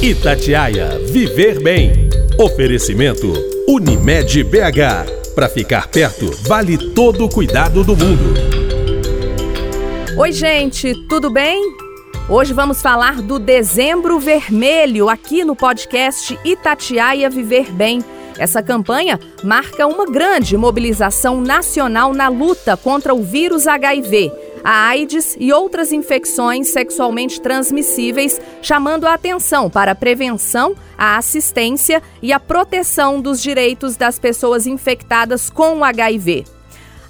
Itatiaia 0.00 0.96
Viver 1.10 1.60
Bem. 1.60 2.08
Oferecimento 2.38 3.32
Unimed 3.66 4.44
BH. 4.44 5.34
Para 5.34 5.48
ficar 5.48 5.88
perto, 5.88 6.30
vale 6.46 6.78
todo 6.94 7.24
o 7.24 7.28
cuidado 7.28 7.82
do 7.82 7.96
mundo. 7.96 8.34
Oi, 10.16 10.30
gente, 10.30 10.94
tudo 11.08 11.30
bem? 11.30 11.74
Hoje 12.28 12.54
vamos 12.54 12.80
falar 12.80 13.20
do 13.20 13.40
Dezembro 13.40 14.20
Vermelho 14.20 15.08
aqui 15.08 15.44
no 15.44 15.56
podcast 15.56 16.38
Itatiaia 16.44 17.28
Viver 17.28 17.72
Bem. 17.72 17.98
Essa 18.38 18.62
campanha 18.62 19.18
marca 19.42 19.84
uma 19.88 20.06
grande 20.06 20.56
mobilização 20.56 21.40
nacional 21.40 22.14
na 22.14 22.28
luta 22.28 22.76
contra 22.76 23.12
o 23.12 23.24
vírus 23.24 23.66
HIV 23.66 24.30
a 24.64 24.88
AIDS 24.88 25.36
e 25.38 25.52
outras 25.52 25.92
infecções 25.92 26.68
sexualmente 26.68 27.40
transmissíveis, 27.40 28.40
chamando 28.62 29.06
a 29.06 29.14
atenção 29.14 29.70
para 29.70 29.92
a 29.92 29.94
prevenção, 29.94 30.74
a 30.96 31.16
assistência 31.16 32.02
e 32.22 32.32
a 32.32 32.40
proteção 32.40 33.20
dos 33.20 33.40
direitos 33.42 33.96
das 33.96 34.18
pessoas 34.18 34.66
infectadas 34.66 35.50
com 35.50 35.78
o 35.78 35.84
HIV. 35.84 36.44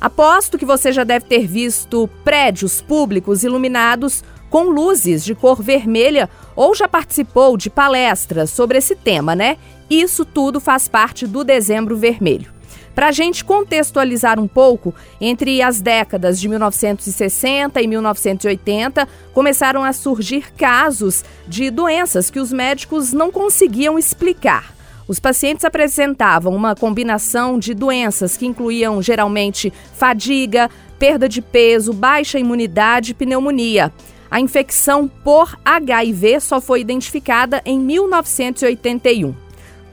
Aposto 0.01 0.57
que 0.57 0.65
você 0.65 0.93
já 0.93 1.03
deve 1.03 1.27
ter 1.27 1.47
visto 1.47 2.09
prédios 2.23 2.81
públicos 2.81 3.43
iluminados 3.43 4.23
com 4.49 4.65
luzes 4.65 5.25
de 5.25 5.35
cor 5.35 5.63
vermelha 5.63 6.31
ou 6.55 6.75
já 6.75 6.89
participou 6.89 7.57
de 7.57 7.69
palestras 7.69 8.51
sobre 8.51 8.79
esse 8.79 8.95
tema, 8.95 9.35
né? 9.35 9.57
Isso 9.91 10.25
tudo 10.25 10.61
faz 10.61 10.87
parte 10.87 11.27
do 11.27 11.43
Dezembro 11.43 11.97
Vermelho. 11.97 12.58
Para 12.99 13.11
a 13.11 13.13
gente 13.13 13.45
contextualizar 13.45 14.41
um 14.41 14.49
pouco, 14.49 14.93
entre 15.21 15.63
as 15.63 15.81
décadas 15.81 16.41
de 16.41 16.49
1960 16.49 17.81
e 17.81 17.87
1980, 17.87 19.07
começaram 19.33 19.85
a 19.85 19.93
surgir 19.93 20.53
casos 20.55 21.25
de 21.47 21.71
doenças 21.71 22.29
que 22.29 22.41
os 22.41 22.53
médicos 22.53 23.13
não 23.13 23.31
conseguiam 23.31 24.01
explicar. 24.01 24.75
Os 25.07 25.21
pacientes 25.21 25.65
apresentavam 25.65 26.53
uma 26.53 26.75
combinação 26.75 27.57
de 27.57 27.73
doenças 27.73 28.37
que 28.37 28.47
incluíam 28.47 29.01
geralmente 29.01 29.73
fadiga, 29.95 30.69
perda 30.99 31.29
de 31.29 31.41
peso, 31.41 31.93
baixa 31.93 32.37
imunidade 32.37 33.13
e 33.13 33.15
pneumonia. 33.15 33.93
A 34.29 34.41
infecção 34.41 35.07
por 35.07 35.57
HIV 35.65 36.41
só 36.41 36.61
foi 36.61 36.81
identificada 36.81 37.63
em 37.65 37.79
1981. 37.79 39.48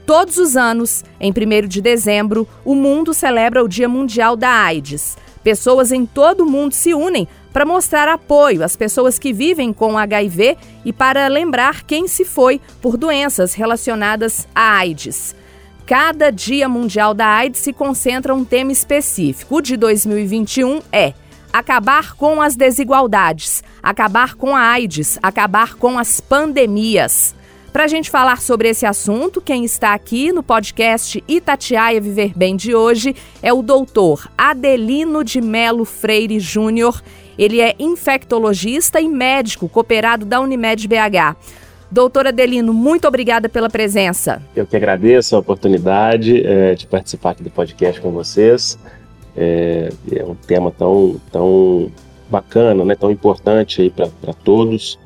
Todos 0.06 0.38
os 0.38 0.56
anos, 0.56 1.04
em 1.20 1.32
1 1.32 1.66
de 1.66 1.82
dezembro, 1.82 2.48
o 2.64 2.76
mundo 2.76 3.12
celebra 3.12 3.64
o 3.64 3.68
Dia 3.68 3.88
Mundial 3.88 4.36
da 4.36 4.48
AIDS. 4.48 5.18
Pessoas 5.42 5.90
em 5.90 6.06
todo 6.06 6.44
o 6.44 6.50
mundo 6.50 6.74
se 6.74 6.94
unem 6.94 7.26
para 7.52 7.66
mostrar 7.66 8.06
apoio 8.06 8.62
às 8.62 8.76
pessoas 8.76 9.18
que 9.18 9.32
vivem 9.32 9.72
com 9.72 9.98
HIV 9.98 10.56
e 10.84 10.92
para 10.92 11.26
lembrar 11.26 11.82
quem 11.82 12.06
se 12.06 12.24
foi 12.24 12.60
por 12.80 12.96
doenças 12.96 13.54
relacionadas 13.54 14.46
à 14.54 14.76
AIDS. 14.76 15.34
Cada 15.84 16.30
Dia 16.30 16.68
Mundial 16.68 17.12
da 17.12 17.26
AIDS 17.26 17.60
se 17.60 17.72
concentra 17.72 18.34
um 18.34 18.44
tema 18.44 18.70
específico. 18.70 19.56
O 19.56 19.60
de 19.60 19.76
2021 19.76 20.82
é 20.92 21.14
acabar 21.52 22.14
com 22.14 22.42
as 22.42 22.54
desigualdades, 22.54 23.62
acabar 23.82 24.34
com 24.34 24.54
a 24.54 24.60
AIDS, 24.60 25.18
acabar 25.22 25.74
com 25.74 25.98
as 25.98 26.20
pandemias. 26.20 27.35
Para 27.76 27.84
a 27.84 27.88
gente 27.88 28.10
falar 28.10 28.40
sobre 28.40 28.70
esse 28.70 28.86
assunto, 28.86 29.38
quem 29.38 29.62
está 29.62 29.92
aqui 29.92 30.32
no 30.32 30.42
podcast 30.42 31.22
Itatiaia 31.28 32.00
Viver 32.00 32.32
Bem 32.34 32.56
de 32.56 32.74
hoje 32.74 33.14
é 33.42 33.52
o 33.52 33.60
doutor 33.60 34.30
Adelino 34.38 35.22
de 35.22 35.42
Melo 35.42 35.84
Freire 35.84 36.40
Júnior. 36.40 37.02
Ele 37.36 37.60
é 37.60 37.74
infectologista 37.78 38.98
e 38.98 39.06
médico 39.06 39.68
cooperado 39.68 40.24
da 40.24 40.40
Unimed 40.40 40.88
BH. 40.88 41.36
Doutor 41.90 42.28
Adelino, 42.28 42.72
muito 42.72 43.06
obrigada 43.06 43.46
pela 43.46 43.68
presença. 43.68 44.40
Eu 44.56 44.66
que 44.66 44.74
agradeço 44.74 45.36
a 45.36 45.40
oportunidade 45.40 46.46
é, 46.46 46.74
de 46.74 46.86
participar 46.86 47.32
aqui 47.32 47.42
do 47.42 47.50
podcast 47.50 48.00
com 48.00 48.10
vocês. 48.10 48.78
É, 49.36 49.90
é 50.12 50.24
um 50.24 50.34
tema 50.34 50.70
tão, 50.70 51.20
tão 51.30 51.92
bacana, 52.30 52.86
né, 52.86 52.94
tão 52.94 53.10
importante 53.10 53.82
aí 53.82 53.90
para 53.90 54.32
todos. 54.42 54.98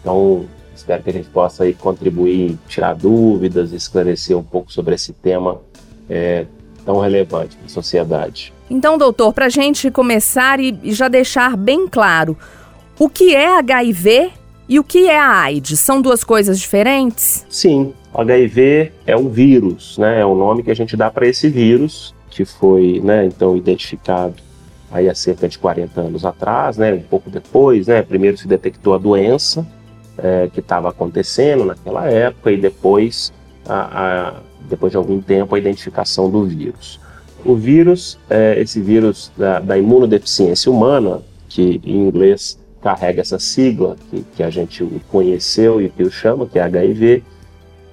Então, 0.00 0.46
Espero 0.74 1.02
que 1.02 1.10
a 1.10 1.12
gente 1.12 1.28
possa 1.28 1.64
aí 1.64 1.74
contribuir, 1.74 2.58
tirar 2.68 2.94
dúvidas, 2.94 3.72
esclarecer 3.72 4.36
um 4.36 4.42
pouco 4.42 4.72
sobre 4.72 4.94
esse 4.94 5.12
tema 5.12 5.60
é, 6.08 6.46
tão 6.84 6.98
relevante 6.98 7.56
para 7.56 7.66
a 7.66 7.68
sociedade. 7.68 8.52
Então, 8.70 8.96
doutor, 8.96 9.32
para 9.32 9.46
a 9.46 9.50
gente 9.50 9.90
começar 9.90 10.58
e 10.60 10.76
já 10.92 11.08
deixar 11.08 11.56
bem 11.56 11.86
claro, 11.86 12.36
o 12.98 13.08
que 13.08 13.34
é 13.34 13.58
HIV 13.58 14.30
e 14.68 14.78
o 14.78 14.84
que 14.84 15.08
é 15.08 15.18
a 15.18 15.42
AIDS? 15.42 15.78
São 15.80 16.00
duas 16.00 16.24
coisas 16.24 16.58
diferentes? 16.58 17.46
Sim, 17.50 17.92
o 18.12 18.20
HIV 18.20 18.92
é 19.06 19.16
um 19.16 19.28
vírus, 19.28 19.98
né? 19.98 20.20
É 20.20 20.24
o 20.24 20.34
nome 20.34 20.62
que 20.62 20.70
a 20.70 20.76
gente 20.76 20.96
dá 20.96 21.10
para 21.10 21.26
esse 21.26 21.48
vírus 21.48 22.14
que 22.32 22.44
foi, 22.44 23.00
né, 23.04 23.26
então 23.26 23.56
identificado 23.56 24.34
aí 24.90 25.08
há 25.08 25.14
cerca 25.14 25.48
de 25.48 25.58
40 25.58 26.00
anos 26.00 26.24
atrás, 26.24 26.76
né, 26.76 26.92
um 26.92 27.02
pouco 27.02 27.30
depois, 27.30 27.86
né, 27.86 28.02
primeiro 28.02 28.36
se 28.36 28.48
detectou 28.48 28.94
a 28.94 28.98
doença, 28.98 29.66
é, 30.22 30.48
que 30.52 30.60
estava 30.60 30.88
acontecendo 30.88 31.64
naquela 31.64 32.08
época 32.08 32.52
e 32.52 32.56
depois, 32.56 33.32
a, 33.68 34.28
a, 34.28 34.34
depois 34.68 34.92
de 34.92 34.96
algum 34.96 35.20
tempo, 35.20 35.54
a 35.54 35.58
identificação 35.58 36.30
do 36.30 36.44
vírus. 36.44 37.00
O 37.44 37.56
vírus, 37.56 38.18
é, 38.30 38.58
esse 38.60 38.80
vírus 38.80 39.32
da, 39.36 39.58
da, 39.58 39.76
imunodeficiência 39.76 40.70
humana, 40.70 41.20
que 41.48 41.80
em 41.84 42.06
inglês 42.06 42.58
carrega 42.80 43.20
essa 43.20 43.38
sigla 43.38 43.96
que, 44.10 44.24
que 44.36 44.42
a 44.42 44.50
gente 44.50 44.86
conheceu 45.10 45.82
e 45.82 45.88
que 45.88 46.04
o 46.04 46.10
chama, 46.10 46.46
que 46.46 46.58
é 46.58 46.62
HIV, 46.62 47.24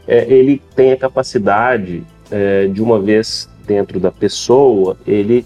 é, 0.07 0.31
ele 0.31 0.61
tem 0.75 0.91
a 0.91 0.97
capacidade 0.97 2.03
é, 2.29 2.67
de 2.67 2.81
uma 2.81 2.99
vez 2.99 3.49
dentro 3.65 3.99
da 3.99 4.11
pessoa, 4.11 4.97
ele, 5.05 5.45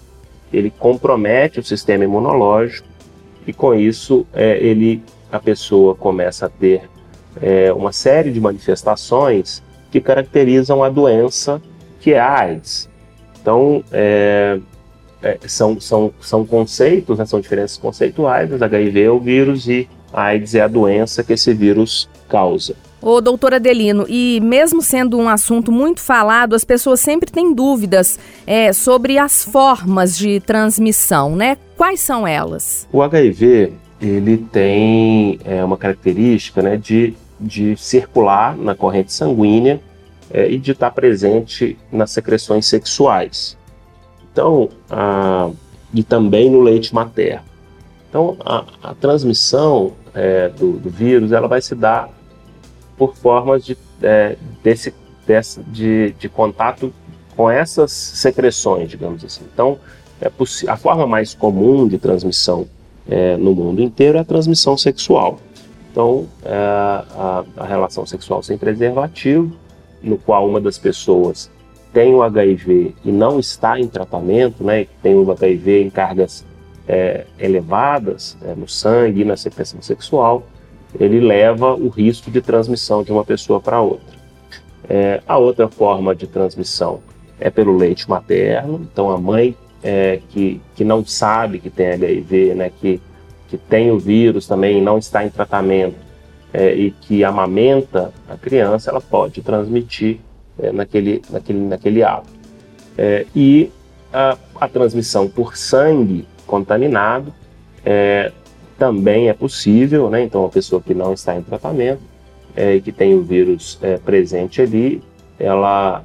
ele 0.51 0.69
compromete 0.69 1.59
o 1.59 1.63
sistema 1.63 2.03
imunológico 2.03 2.87
e 3.45 3.53
com 3.53 3.73
isso 3.73 4.25
é, 4.33 4.57
ele 4.57 5.01
a 5.33 5.39
pessoa 5.39 5.95
começa 5.95 6.45
a 6.45 6.49
ter 6.49 6.83
é, 7.41 7.73
uma 7.73 7.91
série 7.91 8.31
de 8.31 8.39
manifestações 8.39 9.63
que 9.91 9.99
caracterizam 9.99 10.83
a 10.83 10.89
doença 10.89 11.59
que 11.99 12.13
é 12.13 12.19
a 12.19 12.39
AIDS. 12.41 12.87
Então, 13.41 13.83
é, 13.91 14.59
é, 15.23 15.39
são, 15.47 15.79
são, 15.79 16.13
são 16.21 16.45
conceitos, 16.45 17.17
né, 17.17 17.25
são 17.25 17.39
diferenças 17.39 17.77
conceituais, 17.77 18.61
HIV 18.61 19.01
é 19.01 19.09
o 19.09 19.19
vírus 19.19 19.67
e 19.67 19.89
a 20.11 20.25
AIDS 20.25 20.53
é 20.53 20.61
a 20.61 20.67
doença 20.67 21.23
que 21.23 21.33
esse 21.33 21.51
vírus 21.53 22.07
causa. 22.29 22.75
Ô, 23.01 23.19
doutora 23.19 23.57
Adelino, 23.57 24.05
e 24.07 24.39
mesmo 24.41 24.81
sendo 24.81 25.17
um 25.17 25.27
assunto 25.27 25.71
muito 25.71 25.99
falado, 25.99 26.55
as 26.55 26.63
pessoas 26.63 26.99
sempre 27.01 27.31
têm 27.31 27.53
dúvidas 27.53 28.19
é, 28.45 28.71
sobre 28.71 29.17
as 29.17 29.43
formas 29.43 30.17
de 30.17 30.39
transmissão, 30.39 31.35
né? 31.35 31.57
Quais 31.75 31.99
são 31.99 32.25
elas? 32.25 32.87
O 32.93 33.01
HIV, 33.01 33.73
ele 34.07 34.37
tem 34.37 35.39
é, 35.45 35.63
uma 35.63 35.77
característica 35.77 36.61
né, 36.61 36.77
de, 36.77 37.13
de 37.39 37.75
circular 37.77 38.57
na 38.57 38.75
corrente 38.75 39.13
sanguínea 39.13 39.79
é, 40.31 40.49
e 40.49 40.57
de 40.57 40.71
estar 40.71 40.91
presente 40.91 41.77
nas 41.91 42.11
secreções 42.11 42.65
sexuais. 42.65 43.57
Então, 44.31 44.69
a, 44.89 45.49
e 45.93 46.03
também 46.03 46.49
no 46.49 46.59
leite 46.59 46.93
materno. 46.93 47.45
Então, 48.09 48.35
a, 48.45 48.65
a 48.81 48.93
transmissão 48.93 49.93
é, 50.13 50.49
do, 50.49 50.73
do, 50.73 50.89
vírus 50.89 51.31
ela 51.31 51.47
vai 51.47 51.61
se 51.61 51.75
dar 51.75 52.09
por 52.97 53.15
formas 53.15 53.65
de, 53.65 53.77
é, 54.01 54.37
desse, 54.63 54.93
desse, 55.25 55.61
de, 55.63 56.11
de 56.19 56.29
contato 56.29 56.93
com 57.35 57.49
essas 57.49 57.91
secreções, 57.91 58.89
digamos 58.89 59.23
assim. 59.23 59.43
Então, 59.51 59.79
é 60.21 60.31
a 60.67 60.77
forma 60.77 61.05
mais 61.07 61.33
comum 61.33 61.87
de 61.87 61.97
transmissão 61.97 62.67
é, 63.09 63.37
no 63.37 63.53
mundo 63.53 63.81
inteiro 63.81 64.17
é 64.17 64.21
a 64.21 64.25
transmissão 64.25 64.77
sexual. 64.77 65.39
Então, 65.91 66.27
é, 66.43 66.53
a, 66.55 67.43
a, 67.57 67.65
relação 67.65 68.05
sexual 68.05 68.41
sem 68.41 68.57
preservativo, 68.57 69.55
no 70.01 70.17
qual 70.17 70.47
uma 70.49 70.59
das 70.59 70.77
pessoas 70.77 71.51
tem 71.93 72.15
o 72.15 72.23
HIV 72.23 72.95
e 73.05 73.11
não 73.11 73.39
está 73.39 73.79
em 73.79 73.87
tratamento, 73.87 74.63
né, 74.63 74.87
tem 75.01 75.13
o 75.13 75.31
HIV 75.31 75.83
em 75.83 75.89
cargas 75.89 76.43
é, 76.87 77.25
elevadas 77.37 78.35
é, 78.41 78.55
no 78.55 78.67
sangue 78.67 79.21
e 79.21 79.25
na 79.25 79.37
secreção 79.37 79.81
sexual, 79.81 80.43
ele 80.99 81.19
leva 81.19 81.73
o 81.73 81.89
risco 81.89 82.31
de 82.31 82.41
transmissão 82.41 83.03
de 83.03 83.11
uma 83.11 83.23
pessoa 83.23 83.59
para 83.59 83.79
outra. 83.79 84.13
É, 84.89 85.21
a 85.27 85.37
outra 85.37 85.67
forma 85.67 86.15
de 86.15 86.27
transmissão 86.27 86.99
é 87.39 87.49
pelo 87.49 87.75
leite 87.75 88.09
materno, 88.09 88.87
então 88.91 89.09
a 89.09 89.17
mãe 89.17 89.55
é, 89.83 90.19
que, 90.29 90.61
que 90.75 90.83
não 90.83 91.05
sabe 91.05 91.59
que 91.59 91.69
tem 91.69 91.91
HIV, 91.91 92.53
né, 92.55 92.71
que, 92.79 93.01
que 93.49 93.57
tem 93.57 93.91
o 93.91 93.99
vírus 93.99 94.47
também 94.47 94.77
e 94.77 94.81
não 94.81 94.97
está 94.97 95.25
em 95.25 95.29
tratamento 95.29 95.97
é, 96.53 96.73
e 96.73 96.91
que 96.91 97.23
amamenta 97.23 98.13
a 98.29 98.37
criança, 98.37 98.89
ela 98.89 99.01
pode 99.01 99.41
transmitir 99.41 100.19
é, 100.59 100.71
naquele, 100.71 101.21
naquele, 101.29 101.59
naquele 101.59 102.03
ato. 102.03 102.29
É, 102.97 103.25
e 103.35 103.71
a, 104.13 104.37
a, 104.61 104.67
transmissão 104.67 105.27
por 105.27 105.57
sangue 105.57 106.27
contaminado 106.45 107.33
é, 107.83 108.31
também 108.77 109.29
é 109.29 109.33
possível, 109.33 110.09
né? 110.09 110.23
então 110.23 110.45
a 110.45 110.49
pessoa 110.49 110.81
que 110.81 110.93
não 110.93 111.13
está 111.13 111.35
em 111.35 111.41
tratamento, 111.41 112.01
é, 112.55 112.79
que 112.79 112.91
tem 112.91 113.15
o 113.15 113.23
vírus 113.23 113.79
presente 114.05 114.61
ali, 114.61 115.01
ela, 115.39 116.03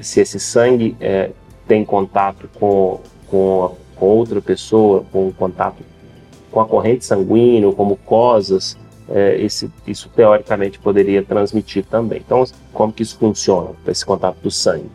se 0.00 0.20
esse 0.20 0.40
sangue 0.40 0.96
é, 0.98 1.30
tem 1.68 1.84
contato 1.84 2.48
com, 2.58 3.00
com, 3.32 3.74
com, 3.96 4.06
outra 4.06 4.42
pessoa, 4.42 5.04
com 5.10 5.32
contato 5.32 5.82
com 6.50 6.60
a 6.60 6.66
corrente 6.66 7.06
sanguínea, 7.06 7.72
como 7.72 7.96
cosas, 7.96 8.76
é, 9.08 9.40
esse, 9.40 9.70
isso 9.86 10.10
teoricamente 10.14 10.78
poderia 10.78 11.22
transmitir 11.22 11.82
também. 11.86 12.22
Então, 12.24 12.44
como 12.74 12.92
que 12.92 13.02
isso 13.02 13.16
funciona, 13.16 13.70
esse 13.88 14.04
contato 14.04 14.36
do 14.42 14.50
sangue? 14.50 14.90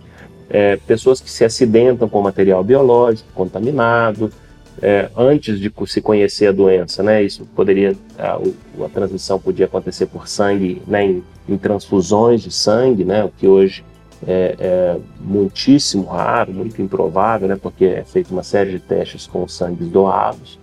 É, 0.52 0.76
pessoas 0.76 1.20
que 1.20 1.32
se 1.32 1.44
acidentam 1.44 2.08
com 2.08 2.22
material 2.22 2.64
biológico 2.64 3.28
contaminado, 3.34 4.32
é, 4.80 5.10
antes 5.18 5.60
de 5.60 5.74
se 5.88 6.00
conhecer 6.00 6.48
a 6.48 6.52
doença, 6.52 7.02
né? 7.02 7.24
Isso 7.24 7.44
poderia, 7.56 7.96
a, 8.20 8.40
a 8.86 8.90
transmissão 8.90 9.40
podia 9.40 9.66
acontecer 9.66 10.06
por 10.06 10.28
sangue, 10.28 10.80
né? 10.86 11.04
Em, 11.04 11.24
em, 11.50 11.58
transfusões 11.58 12.44
de 12.44 12.52
sangue, 12.52 13.04
né? 13.04 13.24
O 13.24 13.30
que 13.30 13.48
hoje 13.48 13.84
é, 14.26 14.56
é, 14.60 14.98
muitíssimo 15.20 16.06
raro, 16.06 16.54
muito 16.54 16.82
improvável, 16.82 17.48
né? 17.48 17.58
Porque 17.62 17.86
é 17.86 18.04
feita 18.04 18.32
uma 18.32 18.44
série 18.44 18.72
de 18.72 18.80
testes 18.80 19.28
com 19.28 19.48
sangues 19.48 19.88
doados. 19.90 20.60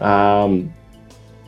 Ah, 0.00 0.48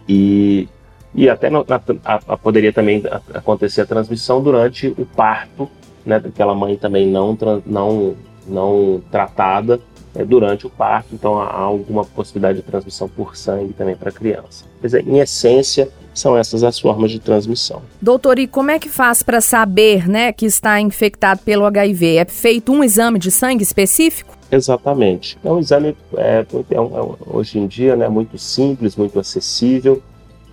e, 0.08 0.68
e 1.14 1.28
até 1.28 1.48
na, 1.48 1.64
na, 1.66 1.80
a, 2.04 2.20
a 2.28 2.36
poderia 2.36 2.72
também 2.72 3.02
acontecer 3.32 3.82
a 3.82 3.86
transmissão 3.86 4.42
durante 4.42 4.88
o 4.88 5.06
parto, 5.06 5.68
né? 6.04 6.18
Daquela 6.18 6.54
mãe 6.54 6.76
também 6.76 7.06
não, 7.06 7.36
não, 7.64 8.14
não 8.46 9.02
tratada 9.10 9.80
é, 10.14 10.24
durante 10.24 10.66
o 10.66 10.70
parto, 10.70 11.14
então 11.14 11.40
há 11.40 11.52
alguma 11.52 12.04
possibilidade 12.04 12.58
de 12.58 12.64
transmissão 12.64 13.08
por 13.08 13.36
sangue 13.36 13.72
também 13.72 13.96
para 13.96 14.10
a 14.10 14.12
criança. 14.12 14.64
Quer 14.80 14.86
dizer, 14.86 15.08
em 15.08 15.18
essência, 15.18 15.88
são 16.20 16.36
essas 16.36 16.62
as 16.62 16.78
formas 16.78 17.10
de 17.10 17.18
transmissão. 17.18 17.82
Doutor, 18.00 18.38
e 18.38 18.46
como 18.46 18.70
é 18.70 18.78
que 18.78 18.88
faz 18.88 19.22
para 19.22 19.40
saber 19.40 20.08
né, 20.08 20.32
que 20.32 20.46
está 20.46 20.80
infectado 20.80 21.40
pelo 21.40 21.64
HIV? 21.64 22.16
É 22.16 22.24
feito 22.24 22.72
um 22.72 22.84
exame 22.84 23.18
de 23.18 23.30
sangue 23.30 23.62
específico? 23.62 24.36
Exatamente. 24.52 25.38
É 25.44 25.50
um 25.50 25.58
exame, 25.58 25.96
é, 26.16 26.44
é 26.70 26.80
um, 26.80 26.86
é, 26.86 27.16
hoje 27.26 27.58
em 27.58 27.66
dia, 27.66 27.96
né, 27.96 28.08
muito 28.08 28.38
simples, 28.38 28.96
muito 28.96 29.18
acessível. 29.18 30.02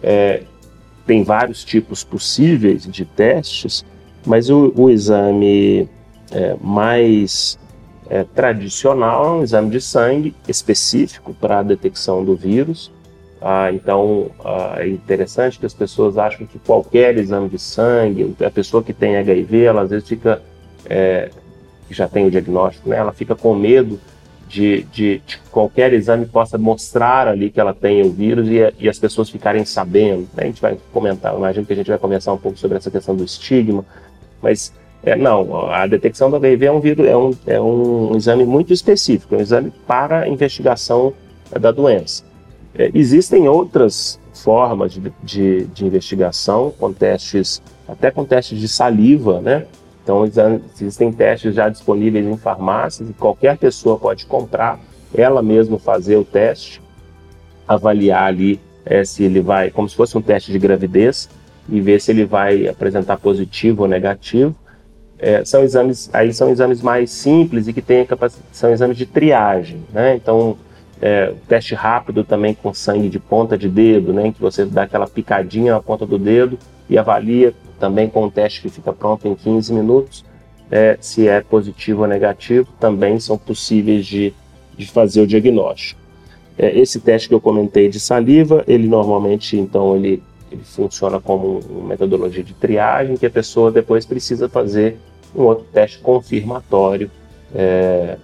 É, 0.01 0.43
tem 1.05 1.23
vários 1.23 1.63
tipos 1.63 2.03
possíveis 2.03 2.85
de 2.85 3.05
testes, 3.05 3.85
mas 4.25 4.49
o, 4.49 4.73
o 4.75 4.89
exame 4.89 5.89
é, 6.31 6.55
mais 6.61 7.57
é, 8.09 8.23
tradicional 8.23 9.25
é 9.25 9.31
um 9.39 9.43
exame 9.43 9.69
de 9.69 9.81
sangue 9.81 10.35
específico 10.47 11.33
para 11.33 11.59
a 11.59 11.63
detecção 11.63 12.23
do 12.23 12.35
vírus. 12.35 12.91
Ah, 13.41 13.71
então 13.71 14.31
ah, 14.43 14.77
é 14.79 14.87
interessante 14.87 15.59
que 15.59 15.65
as 15.65 15.73
pessoas 15.73 16.17
acham 16.17 16.45
que 16.45 16.57
qualquer 16.59 17.17
exame 17.17 17.49
de 17.49 17.59
sangue, 17.59 18.35
a 18.43 18.49
pessoa 18.49 18.81
que 18.81 18.93
tem 18.93 19.17
HIV, 19.17 19.63
ela 19.63 19.81
às 19.83 19.89
vezes 19.91 20.07
fica, 20.07 20.41
é, 20.89 21.29
já 21.89 22.07
tem 22.07 22.25
o 22.25 22.31
diagnóstico, 22.31 22.89
né, 22.89 22.97
ela 22.97 23.11
fica 23.11 23.35
com 23.35 23.53
medo 23.53 23.99
de, 24.47 24.83
de, 24.83 25.21
de, 25.25 25.39
qualquer 25.51 25.93
exame 25.93 26.25
possa 26.25 26.57
mostrar 26.57 27.27
ali 27.27 27.49
que 27.49 27.59
ela 27.59 27.73
tem 27.73 28.01
o 28.01 28.11
vírus 28.11 28.47
e, 28.47 28.73
e 28.79 28.89
as 28.89 28.97
pessoas 28.97 29.29
ficarem 29.29 29.65
sabendo. 29.65 30.21
Né? 30.33 30.43
A 30.43 30.45
gente 30.45 30.61
vai 30.61 30.77
comentar, 30.93 31.35
imagino 31.35 31.65
que 31.65 31.73
a 31.73 31.75
gente 31.75 31.89
vai 31.89 31.99
conversar 31.99 32.33
um 32.33 32.37
pouco 32.37 32.57
sobre 32.57 32.77
essa 32.77 32.89
questão 32.89 33.15
do 33.15 33.23
estigma, 33.23 33.85
mas 34.41 34.73
é, 35.03 35.15
não, 35.15 35.69
a 35.69 35.85
detecção 35.85 36.29
do 36.29 36.37
HIV 36.37 36.65
é 36.65 36.71
um, 36.71 36.79
vírus, 36.79 37.05
é, 37.05 37.15
um, 37.15 37.31
é 37.45 37.61
um 37.61 38.15
exame 38.15 38.45
muito 38.45 38.73
específico, 38.73 39.35
é 39.35 39.37
um 39.37 39.41
exame 39.41 39.71
para 39.85 40.27
investigação 40.27 41.13
da 41.59 41.71
doença. 41.71 42.23
É, 42.77 42.91
existem 42.93 43.47
outras 43.47 44.19
formas 44.33 44.93
de, 44.93 45.11
de, 45.23 45.65
de, 45.65 45.85
investigação, 45.85 46.71
com 46.77 46.93
testes, 46.93 47.61
até 47.87 48.11
com 48.11 48.23
testes 48.23 48.59
de 48.59 48.67
saliva, 48.67 49.41
né? 49.41 49.65
Então, 50.03 50.23
existem 50.79 51.11
testes 51.11 51.53
já 51.53 51.67
disponíveis 51.67 52.25
em 52.25 52.37
farmácias 52.37 53.09
e 53.09 53.13
qualquer 53.13 53.57
pessoa 53.57 53.97
pode 53.97 54.25
comprar, 54.25 54.79
ela 55.13 55.41
mesma 55.41 55.77
fazer 55.77 56.15
o 56.15 56.23
teste, 56.23 56.81
avaliar 57.67 58.23
ali 58.23 58.59
é, 58.85 59.03
se 59.03 59.23
ele 59.23 59.41
vai, 59.41 59.69
como 59.69 59.89
se 59.89 59.95
fosse 59.95 60.17
um 60.17 60.21
teste 60.21 60.51
de 60.51 60.59
gravidez, 60.59 61.29
e 61.67 61.81
ver 61.81 61.99
se 61.99 62.11
ele 62.11 62.23
vai 62.23 62.67
apresentar 62.67 63.17
positivo 63.17 63.81
ou 63.81 63.89
negativo 63.89 64.55
é, 65.19 65.43
são 65.43 65.63
exames 65.63 66.09
aí 66.13 66.33
são 66.33 66.49
exames 66.49 66.81
mais 66.81 67.09
simples 67.09 67.67
e 67.67 67.73
que 67.73 67.81
têm 67.81 68.07
são 68.51 68.71
exames 68.71 68.97
de 68.97 69.05
triagem, 69.05 69.83
né? 69.91 70.15
Então 70.15 70.57
é, 71.01 71.33
teste 71.47 71.75
rápido 71.75 72.23
também 72.23 72.53
com 72.53 72.73
sangue 72.73 73.09
de 73.09 73.19
ponta 73.19 73.57
de 73.57 73.69
dedo, 73.69 74.13
né? 74.13 74.31
Que 74.31 74.41
você 74.41 74.65
dá 74.65 74.83
aquela 74.83 75.07
picadinha 75.07 75.73
na 75.73 75.81
ponta 75.81 76.05
do 76.05 76.17
dedo 76.17 76.57
e 76.89 76.97
avalia 76.97 77.53
também 77.79 78.09
com 78.09 78.25
um 78.25 78.29
teste 78.29 78.61
que 78.61 78.69
fica 78.69 78.91
pronto 78.91 79.27
em 79.27 79.35
15 79.35 79.73
minutos 79.73 80.25
é, 80.69 80.97
se 80.99 81.27
é 81.27 81.41
positivo 81.41 82.01
ou 82.01 82.07
negativo, 82.07 82.67
também 82.79 83.19
são 83.19 83.37
possíveis 83.37 84.05
de, 84.05 84.33
de 84.77 84.85
fazer 84.85 85.21
o 85.21 85.27
diagnóstico. 85.27 85.99
É, 86.57 86.77
esse 86.77 86.99
teste 86.99 87.27
que 87.29 87.33
eu 87.33 87.41
comentei 87.41 87.87
de 87.87 87.99
saliva, 87.99 88.63
ele 88.67 88.87
normalmente 88.87 89.57
então 89.57 89.95
ele 89.95 90.21
ele 90.49 90.63
funciona 90.63 91.19
como 91.19 91.59
uma 91.69 91.89
metodologia 91.89 92.41
de 92.41 92.53
triagem 92.53 93.17
que 93.17 93.25
a 93.25 93.29
pessoa 93.29 93.69
depois 93.69 94.05
precisa 94.05 94.47
fazer 94.47 94.97
um 95.35 95.41
outro 95.41 95.65
teste 95.73 95.99
confirmatório 95.99 97.11
é, 97.53 98.17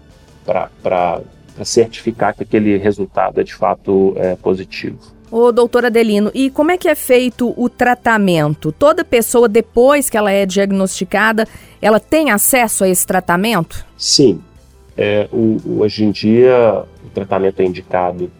para 0.45 1.21
certificar 1.63 2.35
que 2.35 2.43
aquele 2.43 2.77
resultado 2.77 3.39
é 3.39 3.43
de 3.43 3.53
fato 3.53 4.13
é, 4.17 4.35
positivo. 4.35 4.99
Ô, 5.31 5.51
doutor 5.51 5.85
Adelino, 5.85 6.29
e 6.33 6.51
como 6.51 6.69
é 6.69 6.77
que 6.77 6.87
é 6.87 6.93
feito 6.93 7.53
o 7.57 7.67
tratamento? 7.67 8.71
Toda 8.71 9.03
pessoa, 9.03 9.49
depois 9.49 10.07
que 10.07 10.15
ela 10.15 10.31
é 10.31 10.45
diagnosticada, 10.45 11.47
ela 11.81 11.99
tem 11.99 12.29
acesso 12.29 12.83
a 12.83 12.87
esse 12.87 13.05
tratamento? 13.05 13.83
Sim. 13.97 14.39
É, 14.95 15.27
o, 15.33 15.79
hoje 15.79 16.03
em 16.03 16.11
dia, 16.11 16.83
o 17.03 17.09
tratamento 17.09 17.61
é 17.61 17.65
indicado 17.65 18.31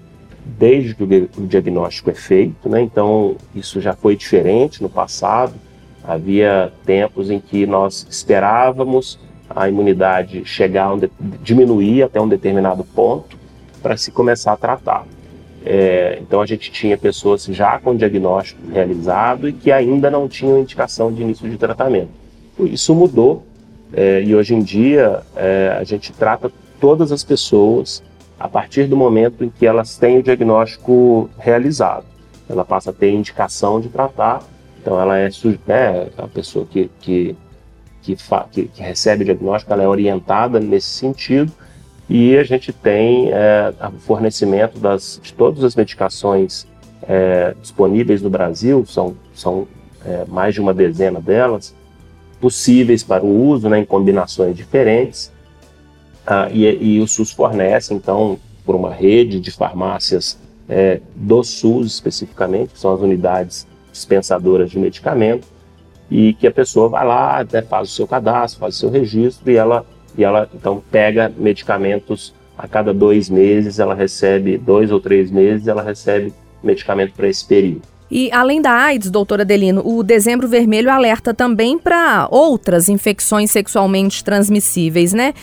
desde 0.46 0.94
que 0.94 1.04
o 1.04 1.48
diagnóstico 1.48 2.12
é 2.12 2.14
feito, 2.14 2.70
né? 2.70 2.82
Então 2.82 3.38
isso 3.56 3.82
já 3.82 3.94
foi 3.94 4.16
diferente 4.16 4.82
no 4.82 4.90
passado. 4.90 5.56
Havia 6.04 6.72
tempos 6.86 7.32
em 7.32 7.40
que 7.40 7.66
nós 7.66 8.06
esperávamos 8.10 9.18
a 9.56 9.68
imunidade 9.70 10.44
chegar, 10.46 10.94
um 10.94 11.00
diminuir 11.42 12.04
até 12.04 12.20
um 12.20 12.28
determinado 12.28 12.84
ponto 12.84 13.38
para 13.82 13.98
se 13.98 14.12
começar 14.12 14.54
a 14.54 14.58
tratar. 14.58 15.06
É, 15.66 16.18
então 16.22 16.42
a 16.42 16.46
gente 16.46 16.72
tinha 16.72 16.98
pessoas 16.98 17.46
já 17.46 17.80
com 17.80 17.96
diagnóstico 17.96 18.62
realizado 18.72 19.48
e 19.48 19.54
que 19.54 19.72
ainda 19.72 20.12
não 20.12 20.28
tinham 20.28 20.60
indicação 20.60 21.12
de 21.12 21.22
início 21.22 21.50
de 21.50 21.58
tratamento. 21.58 22.10
Isso 22.60 22.94
mudou 22.94 23.44
é, 23.94 24.22
e 24.22 24.36
hoje 24.36 24.54
em 24.54 24.62
dia 24.62 25.22
é, 25.36 25.78
a 25.80 25.84
gente 25.84 26.12
trata 26.12 26.52
todas 26.80 27.12
as 27.12 27.24
pessoas 27.24 28.04
a 28.40 28.50
partir 28.50 28.88
do 28.88 28.98
momento 28.98 29.44
em 29.44 29.50
que 29.50 29.66
elas 29.66 29.98
têm 29.98 30.18
o 30.18 30.24
diagnóstico 30.24 31.30
realizado. 31.38 32.06
Ela 32.50 32.66
passa 32.66 32.90
a 32.90 32.94
ter 32.94 33.12
indicação 33.12 33.80
de 33.80 33.88
tratar, 33.88 34.44
então 34.82 35.00
ela 35.00 35.18
é 35.18 35.30
né, 35.66 36.08
a 36.18 36.28
pessoa 36.28 36.66
que, 36.70 36.90
que, 37.00 37.36
que, 38.04 38.18
que, 38.52 38.64
que 38.68 38.82
recebe 38.82 39.24
diagnóstico, 39.24 39.74
ela 39.74 39.84
é 39.84 39.88
orientada 39.88 40.60
nesse 40.60 40.88
sentido, 40.88 41.52
e 42.10 42.38
a 42.38 42.44
gente 42.44 42.74
tem 42.74 43.32
é, 43.32 43.74
o 43.88 44.00
fornecimento 44.00 44.78
das, 44.78 45.20
de 45.24 45.34
todas 45.34 45.64
as 45.64 45.76
medicações 45.76 46.68
é, 47.08 47.56
disponíveis 47.62 48.22
no 48.22 48.30
Brasil, 48.30 48.86
são, 48.86 49.16
são 49.34 49.68
é, 50.06 50.26
mais 50.28 50.54
de 50.54 50.62
uma 50.62 50.74
dezena 50.74 51.20
delas, 51.20 51.74
possíveis 52.40 53.04
para 53.04 53.24
o 53.24 53.48
uso 53.48 53.70
né, 53.70 53.80
em 53.80 53.86
combinações 53.86 54.56
diferentes. 54.56 55.32
Ah, 56.28 56.50
e, 56.52 56.66
e, 56.66 57.00
o 57.00 57.08
SUS 57.08 57.32
fornece, 57.32 57.94
então, 57.94 58.38
por 58.66 58.76
uma 58.76 58.94
rede 58.94 59.40
de 59.40 59.52
farmácias 59.52 60.38
é, 60.68 61.00
do 61.16 61.44
SUS 61.44 61.88
especificamente, 61.88 62.74
que 62.74 62.80
são 62.80 62.94
as 62.94 63.00
unidades 63.00 63.66
dispensadoras 63.92 64.70
de 64.70 64.78
medicamento, 64.78 65.48
e 66.10 66.34
que 66.34 66.48
a 66.48 66.52
pessoa 66.52 66.90
vai 66.90 67.06
lá, 67.06 67.46
né, 67.52 67.62
faz 67.62 67.90
o 67.90 67.92
seu 67.92 68.08
cadastro, 68.08 68.60
faz 68.60 68.76
o 68.76 68.80
seu 68.80 68.90
registro 68.90 69.52
e 69.52 69.56
ela, 69.56 69.86
e 70.18 70.24
ela 70.24 70.50
então 70.54 70.82
pega 70.92 71.32
medicamentos 71.38 72.34
a 72.58 72.68
cada 72.68 72.94
dois 72.94 73.30
meses, 73.30 73.80
ela 73.80 73.96
recebe 73.96 74.58
dois 74.58 74.92
ou 74.92 75.00
três 75.00 75.32
meses, 75.32 75.68
ela 75.68 75.82
recebe 75.82 76.34
medicamento 76.62 77.14
para 77.14 77.28
esse 77.28 77.46
período. 77.46 77.82
E 78.12 78.32
além 78.32 78.62
da 78.62 78.72
AIDS, 78.72 79.10
doutora 79.10 79.42
Adelino, 79.42 79.82
o 79.84 80.04
Dezembro 80.04 80.48
Vermelho 80.48 80.92
alerta 80.92 81.34
também 81.34 81.80
para 81.80 82.28
outras 82.30 82.88
infecções 82.88 83.50
sexualmente 83.50 84.24
transmissíveis, 84.24 85.14
né? 85.14 85.34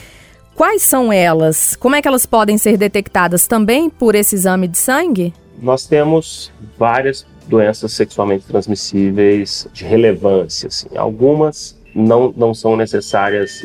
Quais 0.54 0.82
são 0.82 1.12
elas? 1.12 1.74
Como 1.74 1.96
é 1.96 2.02
que 2.02 2.06
elas 2.06 2.26
podem 2.26 2.58
ser 2.58 2.76
detectadas 2.76 3.46
também 3.46 3.90
por 3.90 4.14
esse 4.14 4.36
exame 4.36 4.68
de 4.68 4.78
sangue? 4.78 5.34
Nós 5.60 5.86
temos 5.86 6.52
várias 6.78 7.26
doenças 7.50 7.92
sexualmente 7.92 8.46
transmissíveis 8.46 9.68
de 9.72 9.84
relevância. 9.84 10.68
Assim. 10.68 10.96
Algumas 10.96 11.76
não, 11.94 12.32
não 12.36 12.54
são 12.54 12.76
necessárias 12.76 13.64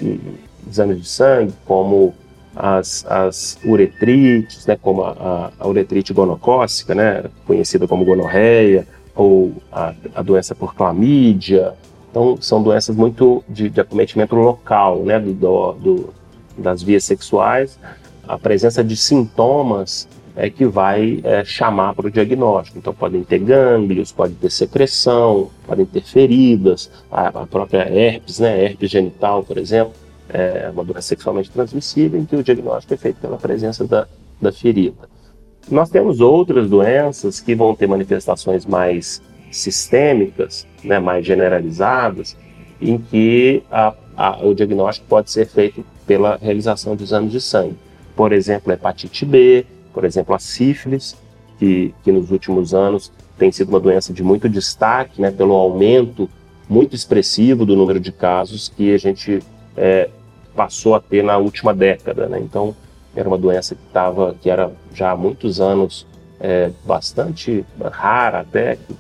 exames 0.68 1.02
de 1.02 1.08
sangue, 1.08 1.54
como 1.66 2.14
as, 2.56 3.06
as 3.08 3.58
uretrites, 3.64 4.66
né, 4.66 4.78
como 4.82 5.04
a, 5.04 5.52
a, 5.60 5.68
uretrite 5.68 6.14
gonocócica, 6.14 6.96
né, 6.96 7.26
conhecida 7.46 7.88
como 7.88 8.04
gonorreia, 8.04 8.88
ou 9.16 9.54
a, 9.72 9.94
a 10.16 10.22
doença 10.22 10.56
por 10.56 10.74
clamídia. 10.74 11.74
Então, 12.10 12.38
são 12.42 12.64
doenças 12.64 12.96
muito 12.96 13.44
de, 13.48 13.70
de 13.70 13.80
acometimento 13.80 14.36
local, 14.36 15.04
né, 15.04 15.20
do, 15.20 15.74
do, 15.74 16.14
das 16.58 16.82
vias 16.82 17.04
sexuais. 17.04 17.78
A 18.28 18.38
presença 18.38 18.84
de 18.84 18.98
sintomas 18.98 20.08
é 20.36 20.50
que 20.50 20.66
vai 20.66 21.22
é, 21.24 21.46
chamar 21.46 21.94
para 21.94 22.08
o 22.08 22.12
diagnóstico. 22.12 22.78
Então, 22.78 22.94
podem 22.94 23.24
ter 23.24 23.40
gânglios, 23.40 24.12
pode 24.12 24.34
ter 24.36 24.52
secreção, 24.52 25.50
podem 25.66 25.86
ter 25.86 26.02
feridas, 26.02 26.92
a, 27.10 27.28
a 27.28 27.48
própria 27.48 27.88
herpes, 27.90 28.40
né, 28.40 28.66
herpes 28.66 28.92
genital, 28.92 29.44
por 29.44 29.58
exemplo, 29.58 29.94
é 30.30 30.70
uma 30.74 30.84
doença 30.84 31.04
sexualmente 31.04 31.52
transmissível 31.52 32.20
em 32.20 32.26
que 32.26 32.36
o 32.36 32.44
diagnóstico 32.44 32.94
é 32.94 32.98
feito 32.98 33.22
pela 33.22 33.38
presença 33.38 33.86
da, 33.86 34.08
da 34.42 34.52
ferida. 34.52 35.08
Nós 35.70 35.90
temos 35.90 36.20
outras 36.20 36.70
doenças 36.70 37.40
que 37.40 37.56
vão 37.56 37.76
ter 37.76 37.88
manifestações 37.88 38.66
mais 38.66 39.22
sistêmicas, 39.52 40.68
né, 40.84 41.00
mais 41.00 41.26
generalizadas, 41.26 42.36
em 42.82 42.98
que 42.98 43.64
a, 43.72 43.94
a, 44.18 44.46
o 44.46 44.54
diagnóstico 44.54 45.08
pode 45.08 45.32
ser 45.32 45.48
feito 45.48 45.86
pela 46.06 46.38
realização 46.38 46.96
de 46.96 47.04
exames 47.04 47.32
de 47.32 47.42
sangue. 47.42 47.78
Por 48.16 48.32
exemplo, 48.32 48.72
hepatite 48.72 49.26
B, 49.26 49.66
por 49.96 50.04
exemplo, 50.04 50.36
a 50.36 50.40
sífilis, 50.40 51.16
que, 51.58 51.96
que 52.04 52.12
nos 52.12 52.30
últimos 52.30 52.74
anos 52.74 53.12
tem 53.38 53.50
sido 53.50 53.70
uma 53.70 53.80
doença 53.80 54.12
de 54.12 54.22
muito 54.22 54.50
destaque, 54.50 55.22
né, 55.22 55.32
pelo 55.32 55.54
aumento 55.54 56.30
muito 56.68 56.96
expressivo 56.96 57.66
do 57.66 57.76
número 57.76 58.00
de 58.00 58.12
casos 58.12 58.68
que 58.68 58.94
a 58.94 58.98
gente 58.98 59.42
é, 59.78 60.10
passou 60.56 60.96
a 60.96 61.00
ter 61.00 61.24
na 61.24 61.38
última 61.38 61.74
década. 61.74 62.28
Né? 62.28 62.40
Então, 62.40 62.76
era 63.16 63.28
uma 63.28 63.38
doença 63.38 63.74
que 63.74 63.82
estava, 63.88 64.36
que 64.42 64.50
era 64.50 64.72
já 64.94 65.12
há 65.12 65.16
muitos 65.16 65.62
anos 65.62 66.06
é, 66.40 66.72
bastante 66.84 67.66
rara 67.92 68.42
até, 68.42 68.76
que 68.76 68.96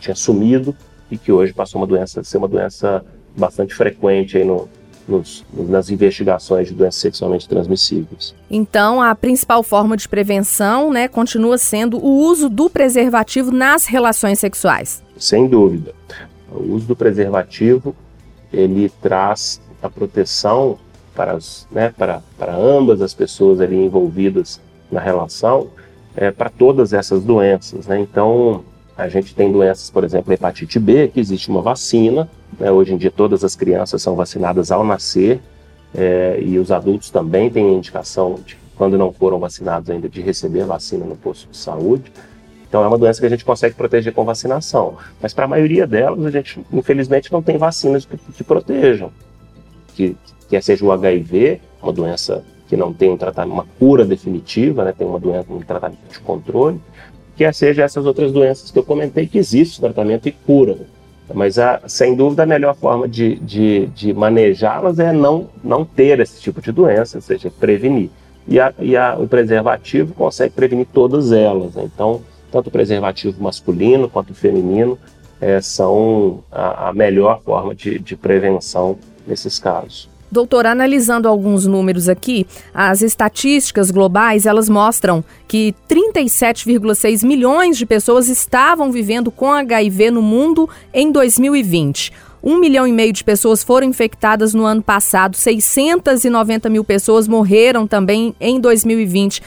tinha 0.00 0.14
sumido 0.14 0.74
e 1.10 1.18
que 1.18 1.30
hoje 1.30 1.52
passou 1.52 1.80
uma 1.80 1.86
doença, 1.86 2.20
a 2.20 2.24
ser 2.24 2.38
uma 2.38 2.48
doença 2.48 3.04
bastante 3.36 3.74
frequente 3.74 4.38
aí 4.38 4.44
no, 4.44 4.68
nos, 5.08 5.44
nas 5.52 5.90
investigações 5.90 6.68
de 6.68 6.74
doenças 6.74 7.00
sexualmente 7.00 7.48
transmissíveis. 7.48 8.34
Então, 8.50 9.00
a 9.00 9.14
principal 9.14 9.62
forma 9.62 9.96
de 9.96 10.08
prevenção 10.08 10.92
né, 10.92 11.08
continua 11.08 11.56
sendo 11.56 11.98
o 11.98 12.20
uso 12.20 12.48
do 12.48 12.68
preservativo 12.68 13.50
nas 13.50 13.86
relações 13.86 14.38
sexuais. 14.38 15.02
Sem 15.16 15.48
dúvida. 15.48 15.94
O 16.52 16.74
uso 16.74 16.86
do 16.86 16.96
preservativo 16.96 17.94
ele 18.52 18.90
traz 19.02 19.60
a 19.82 19.88
proteção 19.88 20.78
para, 21.14 21.32
as, 21.32 21.66
né, 21.70 21.92
para, 21.96 22.22
para 22.38 22.54
ambas 22.54 23.02
as 23.02 23.12
pessoas 23.12 23.60
ali 23.60 23.76
envolvidas 23.76 24.60
na 24.90 25.00
relação, 25.00 25.68
é, 26.16 26.30
para 26.30 26.48
todas 26.48 26.92
essas 26.92 27.22
doenças. 27.22 27.86
Né? 27.86 28.00
Então, 28.00 28.64
a 28.98 29.08
gente 29.08 29.32
tem 29.32 29.52
doenças, 29.52 29.88
por 29.90 30.02
exemplo, 30.02 30.32
hepatite 30.32 30.76
B, 30.80 31.06
que 31.06 31.20
existe 31.20 31.48
uma 31.48 31.62
vacina. 31.62 32.28
Né? 32.58 32.68
Hoje 32.68 32.92
em 32.92 32.96
dia, 32.96 33.12
todas 33.12 33.44
as 33.44 33.54
crianças 33.54 34.02
são 34.02 34.16
vacinadas 34.16 34.72
ao 34.72 34.82
nascer, 34.82 35.40
é, 35.94 36.40
e 36.42 36.58
os 36.58 36.72
adultos 36.72 37.08
também 37.08 37.48
têm 37.48 37.74
indicação, 37.74 38.40
de, 38.44 38.58
quando 38.76 38.98
não 38.98 39.12
foram 39.12 39.38
vacinados 39.38 39.88
ainda, 39.88 40.08
de 40.08 40.20
receber 40.20 40.64
vacina 40.64 41.04
no 41.06 41.14
posto 41.14 41.48
de 41.48 41.56
saúde. 41.56 42.12
Então, 42.68 42.82
é 42.82 42.88
uma 42.88 42.98
doença 42.98 43.20
que 43.20 43.26
a 43.26 43.30
gente 43.30 43.44
consegue 43.44 43.76
proteger 43.76 44.12
com 44.12 44.24
vacinação. 44.24 44.96
Mas, 45.22 45.32
para 45.32 45.44
a 45.44 45.48
maioria 45.48 45.86
delas, 45.86 46.26
a 46.26 46.30
gente, 46.32 46.60
infelizmente, 46.72 47.32
não 47.32 47.40
tem 47.40 47.56
vacinas 47.56 48.04
que, 48.04 48.16
que 48.16 48.42
protejam. 48.42 49.12
Que, 49.94 50.16
quer 50.48 50.60
seja 50.60 50.84
o 50.84 50.90
HIV, 50.90 51.60
uma 51.80 51.92
doença 51.92 52.44
que 52.66 52.76
não 52.76 52.92
tem 52.92 53.10
um 53.10 53.16
tratamento, 53.16 53.54
uma 53.54 53.66
cura 53.78 54.04
definitiva, 54.04 54.84
né, 54.84 54.92
tem 54.92 55.06
uma 55.06 55.20
doença, 55.20 55.46
um 55.50 55.60
tratamento 55.60 55.98
de 56.10 56.18
controle, 56.20 56.80
quer 57.38 57.54
seja 57.54 57.84
essas 57.84 58.04
outras 58.04 58.32
doenças 58.32 58.72
que 58.72 58.78
eu 58.78 58.82
comentei 58.82 59.28
que 59.28 59.38
existe 59.38 59.80
tratamento 59.80 60.28
e 60.28 60.32
cura. 60.32 60.76
Mas, 61.32 61.58
a, 61.58 61.80
sem 61.86 62.16
dúvida, 62.16 62.42
a 62.42 62.46
melhor 62.46 62.74
forma 62.74 63.06
de, 63.06 63.36
de, 63.36 63.86
de 63.86 64.12
manejá-las 64.12 64.98
é 64.98 65.12
não, 65.12 65.48
não 65.62 65.84
ter 65.84 66.18
esse 66.18 66.40
tipo 66.40 66.60
de 66.60 66.72
doença, 66.72 67.18
ou 67.18 67.22
seja, 67.22 67.50
prevenir. 67.50 68.10
E, 68.46 68.58
a, 68.58 68.74
e 68.80 68.96
a, 68.96 69.16
o 69.16 69.28
preservativo 69.28 70.14
consegue 70.14 70.52
prevenir 70.54 70.86
todas 70.92 71.30
elas. 71.30 71.74
Né? 71.74 71.84
Então, 71.84 72.22
tanto 72.50 72.68
o 72.68 72.70
preservativo 72.70 73.40
masculino 73.42 74.08
quanto 74.08 74.30
o 74.30 74.34
feminino 74.34 74.98
é, 75.40 75.60
são 75.60 76.42
a, 76.50 76.88
a 76.88 76.92
melhor 76.92 77.40
forma 77.42 77.74
de, 77.74 77.98
de 77.98 78.16
prevenção 78.16 78.98
nesses 79.26 79.58
casos. 79.58 80.08
Doutor, 80.30 80.66
analisando 80.66 81.26
alguns 81.26 81.66
números 81.66 82.08
aqui, 82.08 82.46
as 82.74 83.00
estatísticas 83.00 83.90
globais, 83.90 84.44
elas 84.44 84.68
mostram 84.68 85.24
que 85.46 85.74
37,6 85.88 87.26
milhões 87.26 87.78
de 87.78 87.86
pessoas 87.86 88.28
estavam 88.28 88.92
vivendo 88.92 89.30
com 89.30 89.50
HIV 89.50 90.10
no 90.10 90.20
mundo 90.20 90.68
em 90.92 91.10
2020. 91.10 92.12
Um 92.42 92.58
milhão 92.58 92.86
e 92.86 92.92
meio 92.92 93.12
de 93.12 93.24
pessoas 93.24 93.64
foram 93.64 93.86
infectadas 93.86 94.54
no 94.54 94.64
ano 94.64 94.82
passado, 94.82 95.36
690 95.36 96.68
mil 96.68 96.84
pessoas 96.84 97.26
morreram 97.26 97.86
também 97.86 98.34
em 98.38 98.60
2020. 98.60 99.42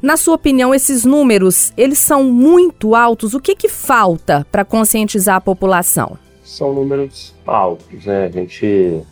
Na 0.00 0.16
sua 0.16 0.36
opinião, 0.36 0.72
esses 0.72 1.04
números, 1.04 1.72
eles 1.76 1.98
são 1.98 2.22
muito 2.22 2.94
altos? 2.94 3.34
O 3.34 3.40
que, 3.40 3.56
que 3.56 3.68
falta 3.68 4.46
para 4.52 4.64
conscientizar 4.64 5.36
a 5.36 5.40
população? 5.40 6.16
São 6.44 6.72
números 6.72 7.34
altos, 7.44 8.04
né? 8.06 8.26
A 8.26 8.30
gente 8.30 9.02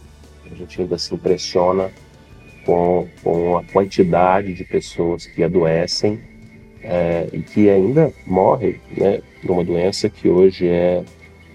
gente 0.57 0.81
ainda 0.81 0.99
se 0.99 1.15
impressiona 1.15 1.91
com, 2.65 3.09
com 3.23 3.57
a 3.57 3.65
quantidade 3.65 4.55
de 4.55 4.65
pessoas 4.65 5.27
que 5.27 5.43
adoecem 5.43 6.21
é, 6.83 7.29
e 7.33 7.41
que 7.41 7.71
ainda 7.71 8.13
morrem 8.27 8.81
né, 8.97 9.21
de 9.43 9.51
uma 9.51 9.65
doença 9.65 10.09
que 10.09 10.29
hoje 10.29 10.67
é 10.67 11.03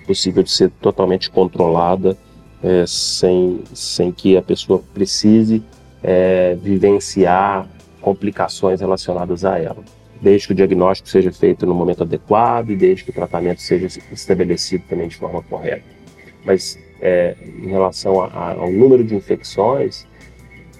possível 0.05 0.43
de 0.43 0.51
ser 0.51 0.69
totalmente 0.81 1.29
controlada 1.29 2.17
é, 2.63 2.85
sem, 2.87 3.61
sem 3.73 4.11
que 4.11 4.37
a 4.37 4.41
pessoa 4.41 4.83
precise 4.93 5.63
é, 6.03 6.55
vivenciar 6.55 7.67
complicações 8.01 8.81
relacionadas 8.81 9.45
a 9.45 9.57
ela. 9.57 9.83
Desde 10.21 10.47
que 10.47 10.53
o 10.53 10.55
diagnóstico 10.55 11.09
seja 11.09 11.31
feito 11.31 11.65
no 11.65 11.73
momento 11.73 12.03
adequado 12.03 12.69
e 12.69 12.75
desde 12.75 13.03
que 13.03 13.09
o 13.09 13.13
tratamento 13.13 13.61
seja 13.61 13.87
estabelecido 14.11 14.83
também 14.87 15.07
de 15.07 15.15
forma 15.15 15.41
correta. 15.41 15.83
Mas 16.45 16.77
é, 17.01 17.35
em 17.61 17.67
relação 17.67 18.21
a, 18.21 18.27
a, 18.27 18.51
ao 18.53 18.71
número 18.71 19.03
de 19.03 19.15
infecções, 19.15 20.05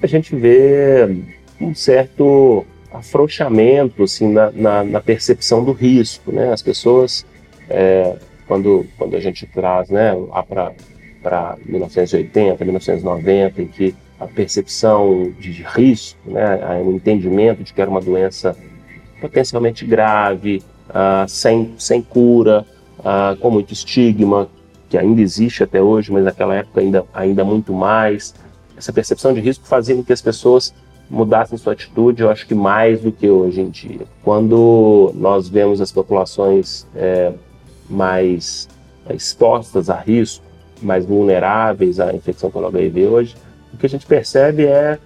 a 0.01 0.08
gente 0.08 0.36
vê 0.36 1.08
um 1.60 1.74
certo 1.74 2.66
afrouxamento 2.92 4.04
assim, 4.04 4.32
na, 4.32 4.51
na, 4.51 4.84
na 4.84 5.01
percepção 5.01 5.63
do 5.63 5.72
risco. 5.72 6.32
Né? 6.32 6.51
As 6.51 6.62
pessoas, 6.62 7.25
é, 7.70 8.16
quando, 8.48 8.86
quando 8.98 9.16
a 9.16 9.20
gente 9.20 9.46
traz 9.46 9.90
né, 9.90 10.12
para 11.22 11.58
1980, 11.66 12.63
1990, 12.63 13.62
em 13.62 13.68
que 13.68 13.96
a 14.20 14.28
percepção 14.28 15.34
de, 15.40 15.63
risco, 15.63 16.20
né, 16.25 16.80
o 16.86 16.92
entendimento 16.92 17.63
de 17.63 17.74
que 17.74 17.82
era 17.82 17.90
uma 17.90 18.01
doença 18.01 18.56
potencialmente 19.20 19.84
grave, 19.84 20.62
uh, 20.90 21.28
sem, 21.28 21.74
sem 21.78 22.01
cura, 22.01 22.66
uh, 23.00 23.36
com 23.38 23.50
muito 23.50 23.74
estigma, 23.74 24.48
que 24.91 24.98
ainda 24.98 25.21
existe 25.21 25.63
até 25.63 25.81
hoje, 25.81 26.12
mas 26.12 26.25
naquela 26.25 26.53
época 26.53 26.81
ainda, 26.81 27.05
ainda 27.13 27.45
muito 27.45 27.71
mais. 27.71 28.36
Essa 28.77 28.91
percepção 28.91 29.33
de 29.33 29.39
risco 29.39 29.65
fazia 29.65 29.95
com 29.95 30.03
que 30.03 30.12
as 30.12 30.21
pessoas 30.21 30.74
mudassem 31.10 31.57
sua 31.57 31.71
atitude, 31.71 32.21
eu 32.21 32.29
acho 32.29 32.45
que 32.45 32.53
mais 32.53 33.00
do 33.00 33.10
que 33.10 33.29
hoje 33.29 33.62
em 33.62 33.69
dia. 33.69 34.01
Quando 34.21 35.13
nós 35.15 35.48
vemos 35.48 35.79
as 35.79 35.93
populações 35.93 36.86
é, 36.93 37.31
mais 37.89 38.67
expostas 39.10 39.89
a 39.89 39.95
risco, 39.95 40.43
mais 40.81 41.05
vulneráveis 41.05 42.01
à 42.01 42.13
infecção 42.13 42.51
pelo 42.51 42.67
HIV 42.67 43.07
hoje, 43.07 43.36
o 43.74 43.77
que 43.77 43.86
a 43.86 43.89
gente 43.89 44.05
percebe 44.05 44.65
é 44.65 45.00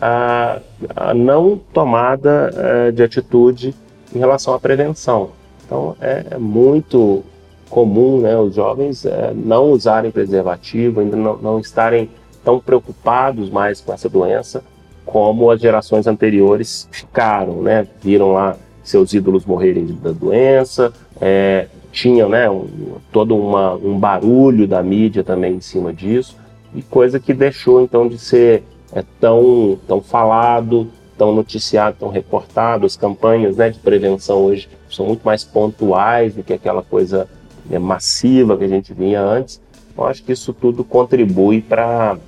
a, 0.00 0.60
a 0.94 1.14
não 1.14 1.60
tomada 1.72 2.52
é, 2.54 2.92
de 2.92 3.02
atitude 3.02 3.74
em 4.14 4.20
relação 4.20 4.54
à 4.54 4.60
prevenção. 4.60 5.30
Então 5.66 5.96
é, 6.00 6.26
é 6.30 6.38
muito 6.38 7.24
comum 7.72 8.20
né, 8.20 8.36
os 8.38 8.54
jovens 8.54 9.06
é, 9.06 9.32
não 9.34 9.70
usarem 9.70 10.10
preservativo, 10.10 11.00
ainda 11.00 11.16
não, 11.16 11.38
não 11.38 11.58
estarem 11.58 12.10
tão 12.44 12.60
preocupados 12.60 13.48
mais 13.48 13.80
com 13.80 13.94
essa 13.94 14.10
doença 14.10 14.62
como 15.06 15.50
as 15.50 15.60
gerações 15.60 16.06
anteriores 16.06 16.86
ficaram, 16.90 17.62
né? 17.62 17.86
Viram 18.00 18.32
lá 18.32 18.56
seus 18.84 19.12
ídolos 19.14 19.44
morrerem 19.44 19.86
da 19.86 20.12
doença, 20.12 20.92
é, 21.20 21.66
tinham 21.90 22.28
né, 22.28 22.48
um, 22.50 22.66
todo 23.10 23.36
uma, 23.36 23.74
um 23.74 23.98
barulho 23.98 24.66
da 24.66 24.82
mídia 24.82 25.24
também 25.24 25.54
em 25.54 25.60
cima 25.60 25.92
disso, 25.92 26.36
e 26.74 26.82
coisa 26.82 27.18
que 27.18 27.32
deixou 27.32 27.80
então 27.80 28.08
de 28.08 28.18
ser 28.18 28.64
é, 28.92 29.04
tão, 29.20 29.78
tão 29.86 30.00
falado, 30.00 30.88
tão 31.16 31.34
noticiado, 31.34 31.96
tão 31.98 32.08
reportado. 32.08 32.86
As 32.86 32.96
campanhas 32.96 33.56
né, 33.56 33.70
de 33.70 33.78
prevenção 33.78 34.44
hoje 34.44 34.68
são 34.90 35.06
muito 35.06 35.22
mais 35.24 35.42
pontuais 35.42 36.34
do 36.34 36.42
que 36.42 36.52
aquela 36.52 36.82
coisa 36.82 37.28
né, 37.66 37.78
massiva 37.78 38.56
que 38.56 38.64
a 38.64 38.68
gente 38.68 38.92
vinha 38.92 39.20
antes. 39.20 39.60
Eu 39.96 40.04
acho 40.06 40.22
que 40.22 40.32
isso 40.32 40.52
tudo 40.52 40.82
contribui 40.84 41.60
para 41.60 42.18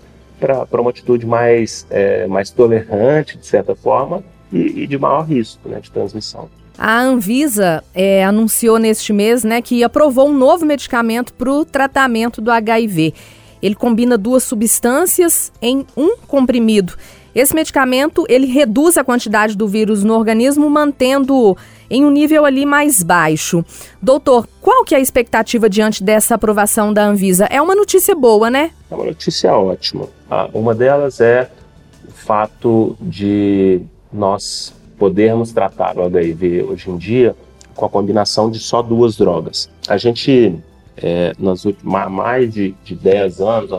uma 0.73 0.91
atitude 0.91 1.27
mais, 1.27 1.87
é, 1.91 2.27
mais 2.27 2.51
tolerante, 2.51 3.39
de 3.39 3.47
certa 3.47 3.75
forma, 3.75 4.23
e, 4.53 4.83
e 4.83 4.87
de 4.87 4.99
maior 4.99 5.23
risco 5.23 5.69
né, 5.69 5.81
de 5.81 5.91
transmissão. 5.91 6.49
A 6.77 7.01
Anvisa 7.01 7.85
é, 7.95 8.25
anunciou 8.25 8.79
neste 8.79 9.13
mês 9.13 9.45
né, 9.45 9.63
que 9.63 9.85
aprovou 9.85 10.29
um 10.29 10.37
novo 10.37 10.67
medicamento 10.67 11.33
para 11.33 11.51
o 11.51 11.65
tratamento 11.65 12.41
do 12.41 12.51
HIV. 12.51 13.15
Ele 13.63 13.75
combina 13.75 14.19
duas 14.19 14.43
substâncias 14.43 15.53
em 15.63 15.87
um 15.97 16.17
comprimido. 16.27 16.95
Esse 17.35 17.55
medicamento 17.55 18.25
ele 18.29 18.47
reduz 18.47 18.97
a 18.99 19.05
quantidade 19.05 19.57
do 19.57 19.67
vírus 19.67 20.05
no 20.05 20.15
organismo, 20.15 20.69
mantendo 20.69 21.57
em 21.91 22.05
um 22.05 22.11
nível 22.11 22.45
ali 22.45 22.65
mais 22.65 23.03
baixo. 23.03 23.65
Doutor, 24.01 24.49
qual 24.61 24.85
que 24.85 24.95
é 24.95 24.99
a 24.99 25.01
expectativa 25.01 25.69
diante 25.69 26.03
dessa 26.03 26.35
aprovação 26.35 26.93
da 26.93 27.07
Anvisa? 27.07 27.47
É 27.47 27.61
uma 27.61 27.75
notícia 27.75 28.15
boa, 28.15 28.51
né? 28.51 28.71
É 28.91 28.95
uma 28.95 29.05
notícia 29.05 29.53
ótima. 29.53 30.09
Ah, 30.31 30.49
uma 30.53 30.75
delas 30.75 31.21
é 31.21 31.51
o 32.07 32.13
fato 32.13 32.97
de 33.01 33.81
nós 34.13 34.75
podermos 34.99 35.53
tratar 35.53 35.97
o 35.99 36.05
HIV 36.05 36.63
hoje 36.63 36.91
em 36.91 36.97
dia 36.97 37.35
com 37.75 37.85
a 37.85 37.89
combinação 37.89 38.51
de 38.51 38.59
só 38.59 38.81
duas 38.83 39.17
drogas. 39.17 39.69
A 39.89 39.97
gente, 39.97 40.55
é, 40.97 41.33
nas 41.39 41.65
últimas 41.65 42.11
mais 42.11 42.53
de, 42.53 42.75
de 42.85 42.95
10 42.95 43.41
anos, 43.41 43.71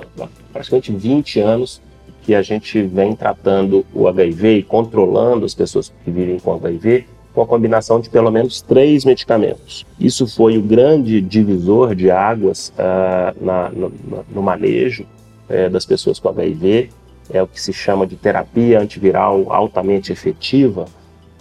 praticamente 0.51 0.91
20 0.91 1.39
anos, 1.39 1.81
que 2.23 2.33
a 2.35 2.41
gente 2.41 2.81
vem 2.81 3.15
tratando 3.15 3.85
o 3.93 4.07
HIV 4.07 4.57
e 4.57 4.63
controlando 4.63 5.45
as 5.45 5.53
pessoas 5.53 5.93
que 6.03 6.11
vivem 6.11 6.39
com 6.39 6.53
HIV 6.53 7.05
com 7.35 7.41
a 7.41 7.45
combinação 7.45 7.99
de 7.99 8.09
pelo 8.09 8.31
menos 8.31 8.61
três 8.61 9.03
medicamentos. 9.03 9.85
Isso 9.99 10.25
foi 10.25 10.57
o 10.57 10.61
grande 10.61 11.19
divisor 11.19 11.93
de 11.93 12.09
águas 12.09 12.69
uh, 12.69 13.45
na, 13.45 13.69
no, 13.69 13.91
no, 14.33 14.41
manejo 14.41 15.05
uh, 15.49 15.69
das 15.69 15.85
pessoas 15.85 16.17
com 16.17 16.29
HIV. 16.29 16.89
É 17.29 17.43
o 17.43 17.47
que 17.47 17.59
se 17.59 17.73
chama 17.73 18.07
de 18.07 18.15
terapia 18.15 18.79
antiviral 18.79 19.51
altamente 19.51 20.13
efetiva, 20.13 20.85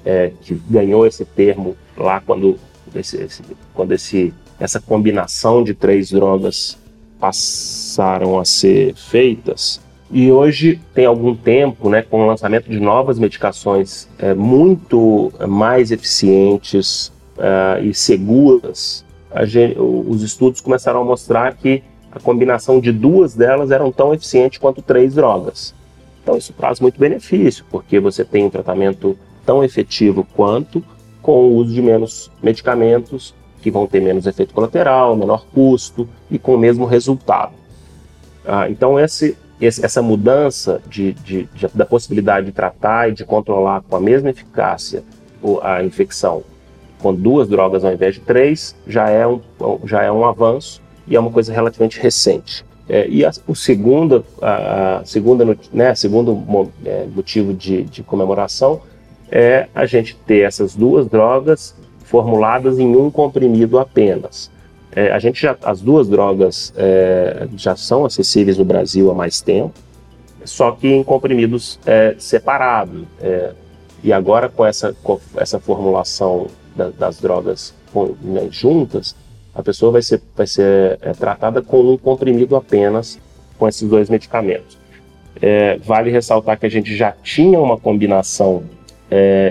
é, 0.05 0.33
que 0.43 0.55
ganhou 0.69 1.07
esse 1.07 1.25
termo 1.25 1.77
lá 1.97 2.21
quando, 2.21 2.59
esse, 2.95 3.23
esse, 3.23 3.43
quando 3.73 3.93
esse, 3.93 4.35
essa 4.59 4.81
combinação 4.81 5.63
de 5.63 5.75
três 5.75 6.11
drogas 6.11 6.77
passaram 7.21 8.39
a 8.39 8.45
ser 8.45 8.95
feitas. 8.95 9.81
E 10.11 10.31
hoje 10.31 10.81
tem 10.95 11.07
algum 11.07 11.35
tempo, 11.35 11.89
né, 11.89 12.03
com 12.03 12.23
o 12.23 12.27
lançamento 12.27 12.69
de 12.71 12.79
novas 12.79 13.19
medicações 13.19 14.09
é, 14.19 14.35
muito 14.35 15.33
mais 15.49 15.91
eficientes 15.91 17.13
é, 17.39 17.81
e 17.83 17.95
seguras, 17.95 19.05
gente, 19.43 19.77
os 19.79 20.23
estudos 20.23 20.61
começaram 20.61 21.01
a 21.01 21.05
mostrar 21.05 21.55
que 21.55 21.83
a 22.13 22.21
combinação 22.21 22.79
de 22.79 22.93
duas 22.93 23.35
delas 23.35 23.73
eram 23.73 23.91
tão 23.91 24.15
eficiente 24.15 24.61
quanto 24.61 24.81
três 24.81 25.15
drogas. 25.15 25.75
Então 26.23 26.37
isso 26.37 26.53
traz 26.53 26.79
muito 26.79 26.99
benefício, 26.99 27.65
porque 27.71 27.99
você 27.99 28.25
tem 28.25 28.45
um 28.45 28.51
tratamento 28.51 29.19
tão 29.45 29.65
efetivo 29.65 30.27
quanto 30.35 30.83
com 31.21 31.33
o 31.33 31.55
uso 31.57 31.75
de 31.75 31.83
menos 31.83 32.31
medicamentos, 32.43 33.35
que 33.61 33.71
vão 33.71 33.87
ter 33.87 34.01
menos 34.01 34.27
efeito 34.27 34.55
colateral, 34.55 35.17
menor 35.17 35.47
custo 35.53 36.09
e 36.31 36.39
com 36.39 36.55
o 36.55 36.59
mesmo 36.59 36.85
resultado. 36.85 37.53
Ah, 38.47 38.69
então, 38.69 39.01
esse, 39.01 39.37
esse, 39.65 39.85
essa 39.85 40.03
mudança 40.03 40.81
de, 40.89 41.13
de, 41.13 41.49
de, 41.55 41.69
da 41.75 41.85
possibilidade 41.85 42.47
de 42.47 42.53
tratar 42.53 43.11
e 43.11 43.13
de 43.13 43.25
controlar 43.25 43.83
com 43.83 43.97
a 43.97 44.01
mesma 44.01 44.31
eficácia 44.31 45.03
a 45.63 45.83
infecção 45.83 46.43
com 47.05 47.15
duas 47.15 47.47
drogas 47.49 47.85
ao 47.85 47.93
invés 47.93 48.15
de 48.15 48.21
três 48.23 48.75
já 48.87 49.11
é 49.11 49.27
um, 49.27 49.39
já 49.85 50.03
é 50.03 50.11
um 50.11 50.25
avanço 50.25 50.81
e 51.07 51.15
é 51.15 51.21
uma 51.21 51.31
coisa 51.31 51.53
relativamente 51.53 52.01
recente. 52.01 52.65
É, 52.89 53.07
e 53.09 53.25
a, 53.25 53.31
o 53.47 53.55
segundo, 53.55 54.25
a, 54.41 55.01
a 55.01 55.05
segunda, 55.05 55.57
né, 55.71 55.95
segundo 55.95 56.71
é, 56.83 57.07
motivo 57.15 57.53
de, 57.53 57.83
de 57.83 58.03
comemoração 58.03 58.81
é 59.31 59.69
a 59.75 59.85
gente 59.85 60.17
ter 60.27 60.47
essas 60.47 60.75
duas 60.75 61.07
drogas 61.07 61.75
formuladas 62.05 62.79
em 62.79 62.97
um 62.97 63.11
comprimido 63.11 63.79
apenas. 63.79 64.51
É, 64.97 65.11
a 65.11 65.19
gente 65.19 65.43
já, 65.43 65.57
as 65.65 65.81
duas 65.81 66.09
drogas 66.09 66.73
é, 66.77 67.49
já 67.57 67.75
são 67.75 68.05
acessíveis 68.05 68.57
no 68.57 68.65
Brasil 68.65 69.11
há 69.11 69.15
mais 69.15 69.41
tempo, 69.41 69.73
só 70.45 70.71
que 70.71 70.87
em 70.87 71.03
comprimidos 71.03 71.81
é, 71.85 72.15
separados. 72.17 73.03
É, 73.21 73.53
e 74.05 74.13
agora 74.13 74.49
com 74.49 74.65
essa, 74.65 74.95
com 75.03 75.19
essa 75.37 75.59
formulação 75.59 76.47
da, 76.77 76.91
das 76.91 77.19
drogas 77.19 77.75
com, 77.93 78.15
né, 78.23 78.47
juntas, 78.51 79.17
a 79.53 79.63
pessoa 79.63 79.91
vai 79.91 80.03
ser, 80.03 80.21
vai 80.37 80.47
ser 80.47 80.99
é, 81.01 81.13
tratada 81.13 81.61
com 81.61 81.81
um 81.81 81.97
comprimido 81.97 82.55
apenas 82.55 83.19
com 83.59 83.67
esses 83.67 83.89
dois 83.89 84.09
medicamentos. 84.09 84.79
É, 85.43 85.77
vale 85.79 86.11
ressaltar 86.11 86.59
que 86.59 86.67
a 86.67 86.71
gente 86.71 86.95
já 86.95 87.11
tinha 87.11 87.59
uma 87.59 87.77
combinação 87.77 88.63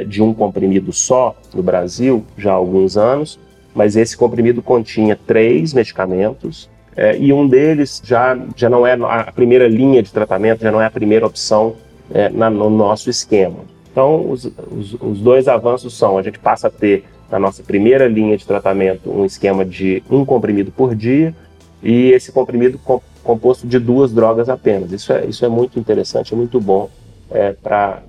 de 0.10 0.22
um 0.22 0.34
comprimido 0.34 0.92
só 0.92 1.38
no 1.54 1.64
Brasil 1.64 2.26
já 2.38 2.52
há 2.52 2.56
alguns 2.56 2.98
anos, 2.98 3.40
mas 3.74 3.96
esse 3.96 4.16
comprimido 4.16 4.62
continha 4.62 5.16
três 5.16 5.74
medicamentos 5.74 6.70
é, 6.96 7.18
e 7.18 7.34
um 7.34 7.48
deles 7.48 8.02
já, 8.04 8.38
já 8.56 8.70
não 8.70 8.86
é 8.86 8.94
a 8.94 9.32
primeira 9.32 9.68
linha 9.68 10.04
de 10.04 10.12
tratamento, 10.12 10.62
já 10.62 10.72
não 10.72 10.82
é 10.82 10.86
a 10.86 10.92
primeira 10.92 11.26
opção 11.26 11.76
é, 12.14 12.30
na, 12.30 12.50
no 12.50 12.70
nosso 12.70 13.10
esquema. 13.10 13.58
Então, 13.92 14.30
os, 14.30 14.46
os, 14.46 14.94
os, 15.02 15.20
dois 15.20 15.48
avanços 15.48 15.98
são: 15.98 16.18
a 16.18 16.24
gente 16.24 16.40
passa 16.40 16.68
a 16.68 16.70
ter 16.70 17.04
na 17.32 17.40
nossa 17.40 17.64
primeira 17.64 18.08
linha 18.08 18.38
de 18.38 18.46
tratamento 18.46 19.10
um 19.10 19.26
esquema 19.26 19.66
de 19.66 20.04
um 20.10 20.24
comprimido 20.24 20.72
por 20.72 20.96
dia 20.96 21.34
e 21.82 22.12
esse 22.12 22.32
comprimido 22.32 22.80
composto 23.24 23.66
de 23.66 23.80
duas 23.80 24.14
drogas 24.14 24.50
apenas. 24.50 24.92
Isso 24.92 25.12
é, 25.12 25.26
isso 25.26 25.44
é 25.44 25.50
muito 25.50 25.80
interessante, 25.80 26.34
é 26.34 26.38
muito 26.38 26.60
bom 26.60 26.90
é, 27.34 27.52
para 27.54 28.04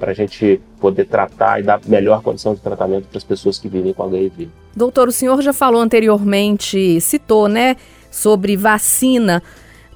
a 0.00 0.12
gente 0.12 0.60
poder 0.78 1.06
tratar 1.06 1.58
e 1.58 1.62
dar 1.62 1.80
melhor 1.86 2.22
condição 2.22 2.54
de 2.54 2.60
tratamento 2.60 3.06
para 3.08 3.18
as 3.18 3.24
pessoas 3.24 3.58
que 3.58 3.68
vivem 3.68 3.94
com 3.94 4.02
HIV. 4.02 4.48
Doutor, 4.76 5.08
o 5.08 5.12
senhor 5.12 5.40
já 5.40 5.52
falou 5.52 5.80
anteriormente, 5.80 7.00
citou, 7.00 7.48
né, 7.48 7.76
sobre 8.10 8.56
vacina. 8.56 9.42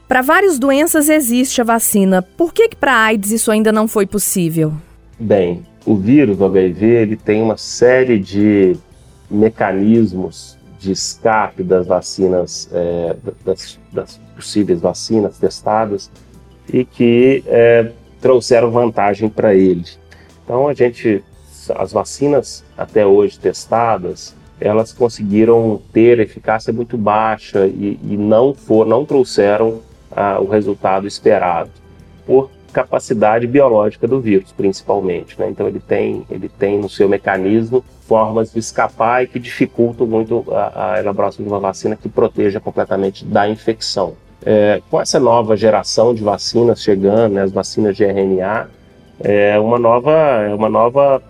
Para 0.08 0.22
várias 0.22 0.58
doenças 0.58 1.08
existe 1.08 1.60
a 1.60 1.64
vacina. 1.64 2.22
Por 2.22 2.52
que, 2.52 2.70
que 2.70 2.76
para 2.76 2.96
AIDS 2.96 3.30
isso 3.30 3.50
ainda 3.50 3.70
não 3.70 3.86
foi 3.86 4.06
possível? 4.06 4.72
Bem, 5.18 5.62
o 5.84 5.94
vírus 5.94 6.38
do 6.38 6.46
HIV 6.46 6.86
ele 6.86 7.16
tem 7.16 7.42
uma 7.42 7.58
série 7.58 8.18
de 8.18 8.76
mecanismos 9.30 10.58
de 10.80 10.92
escape 10.92 11.62
das 11.62 11.86
vacinas, 11.86 12.68
é, 12.72 13.14
das, 13.44 13.78
das, 13.92 14.20
possíveis 14.34 14.80
vacinas 14.80 15.36
testadas, 15.36 16.10
e 16.72 16.86
que 16.86 17.44
é, 17.46 17.92
trouxeram 18.20 18.70
vantagem 18.70 19.28
para 19.28 19.54
ele. 19.54 19.84
Então 20.44 20.68
a 20.68 20.74
gente, 20.74 21.22
as 21.74 21.92
vacinas 21.92 22.64
até 22.76 23.06
hoje 23.06 23.38
testadas, 23.38 24.34
elas 24.60 24.92
conseguiram 24.92 25.80
ter 25.92 26.18
eficácia 26.20 26.72
muito 26.72 26.98
baixa 26.98 27.66
e, 27.66 27.98
e 28.02 28.16
não 28.16 28.54
for, 28.54 28.86
não 28.86 29.06
trouxeram 29.06 29.80
ah, 30.10 30.38
o 30.40 30.46
resultado 30.46 31.06
esperado 31.06 31.70
por 32.26 32.50
capacidade 32.72 33.46
biológica 33.46 34.06
do 34.06 34.20
vírus, 34.20 34.52
principalmente. 34.52 35.38
Né? 35.38 35.48
Então 35.48 35.66
ele 35.66 35.80
tem, 35.80 36.24
ele 36.30 36.48
tem 36.48 36.78
no 36.78 36.88
seu 36.88 37.08
mecanismo 37.08 37.84
formas 38.06 38.52
de 38.52 38.58
escapar 38.58 39.24
e 39.24 39.26
que 39.26 39.38
dificultam 39.38 40.06
muito 40.06 40.44
a, 40.50 40.92
a 40.92 40.98
elaboração 40.98 41.44
de 41.44 41.50
uma 41.50 41.60
vacina 41.60 41.96
que 41.96 42.08
proteja 42.08 42.60
completamente 42.60 43.24
da 43.24 43.48
infecção. 43.48 44.14
É, 44.44 44.80
com 44.90 45.00
essa 45.00 45.20
nova 45.20 45.56
geração 45.56 46.14
de 46.14 46.22
vacinas 46.22 46.82
chegando, 46.82 47.34
né, 47.34 47.42
as 47.42 47.52
vacinas 47.52 47.96
de 47.96 48.04
RNA, 48.04 48.68
é 49.20 49.58
uma 49.58 49.78
nova, 49.78 50.12
é 50.12 50.54
uma 50.54 50.68
nova 50.68 51.22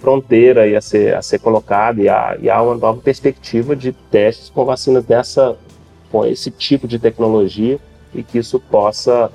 fronteira 0.00 0.76
a 0.76 0.80
ser, 0.80 1.14
a 1.14 1.22
ser 1.22 1.38
colocada 1.38 2.00
e 2.00 2.08
há, 2.08 2.36
e 2.40 2.50
há 2.50 2.60
uma 2.60 2.74
nova 2.74 3.00
perspectiva 3.00 3.76
de 3.76 3.92
testes 3.92 4.50
com 4.50 4.64
vacinas 4.64 5.04
dessa, 5.04 5.56
com 6.10 6.24
esse 6.26 6.50
tipo 6.50 6.88
de 6.88 6.98
tecnologia 6.98 7.78
e 8.14 8.22
que 8.22 8.38
isso 8.38 8.58
possa 8.58 9.30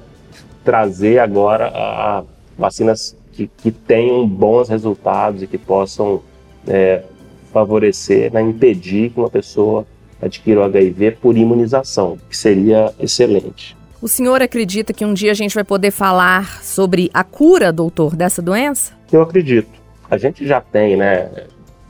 trazer 0.64 1.20
agora 1.20 1.72
a 1.74 2.24
vacinas 2.58 3.16
que, 3.32 3.48
que 3.48 3.72
tenham 3.72 4.28
bons 4.28 4.70
resultados 4.70 5.44
e 5.44 5.48
que 5.48 5.58
possam 5.58 6.22
é, 6.68 7.04
favorecer, 7.52 8.34
né, 8.34 8.42
impedir 8.42 9.12
que 9.12 9.20
uma 9.20 9.30
pessoa 9.30 9.86
adquira 10.26 10.62
o 10.62 10.64
HIV 10.64 11.12
por 11.22 11.38
imunização, 11.38 12.18
que 12.30 12.36
seria 12.36 12.94
excelente. 13.00 13.76
O 14.02 14.08
senhor 14.08 14.42
acredita 14.42 14.92
que 14.92 15.06
um 15.06 15.14
dia 15.14 15.32
a 15.32 15.34
gente 15.34 15.56
vai 15.56 15.64
poder 15.64 15.92
falar 15.92 16.62
sobre 16.62 17.10
a 17.14 17.24
cura, 17.24 17.72
doutor, 17.72 18.16
dessa 18.16 18.42
doença? 18.42 18.92
Eu 19.12 19.22
acredito. 19.22 19.70
A 20.10 20.18
gente 20.18 20.46
já 20.46 20.60
tem, 20.60 20.98
né, 20.98 21.30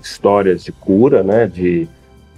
histórias 0.02 0.64
de 0.64 0.72
cura, 0.72 1.24
né, 1.24 1.48
de 1.48 1.88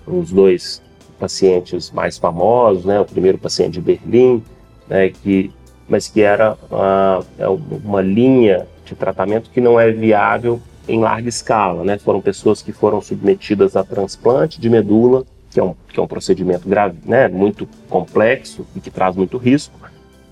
os 0.07 0.31
dois 0.31 0.81
pacientes 1.19 1.91
mais 1.91 2.17
famosos, 2.17 2.85
né, 2.85 2.99
o 2.99 3.05
primeiro 3.05 3.37
paciente 3.37 3.73
de 3.73 3.81
Berlim, 3.81 4.43
né, 4.87 5.09
que, 5.09 5.51
mas 5.89 6.07
que 6.07 6.21
era 6.21 6.57
uma, 6.69 7.25
é 7.37 7.47
uma 7.47 8.01
linha 8.01 8.65
de 8.85 8.95
tratamento 8.95 9.49
que 9.49 9.59
não 9.59 9.79
é 9.79 9.91
viável 9.91 10.61
em 10.87 11.01
larga 11.01 11.27
escala, 11.27 11.83
né? 11.83 11.97
Foram 11.97 12.21
pessoas 12.21 12.61
que 12.61 12.71
foram 12.71 13.01
submetidas 13.01 13.75
a 13.75 13.83
transplante 13.83 14.61
de 14.61 14.69
medula 14.69 15.25
que 15.55 15.59
é 15.61 15.63
um, 15.63 15.73
que 15.87 15.97
é 15.97 16.03
um 16.03 16.07
procedimento 16.07 16.67
grave, 16.67 16.97
né, 17.05 17.29
muito 17.29 17.65
complexo 17.89 18.67
e 18.75 18.81
que 18.81 18.91
traz 18.91 19.15
muito 19.15 19.37
risco. 19.37 19.73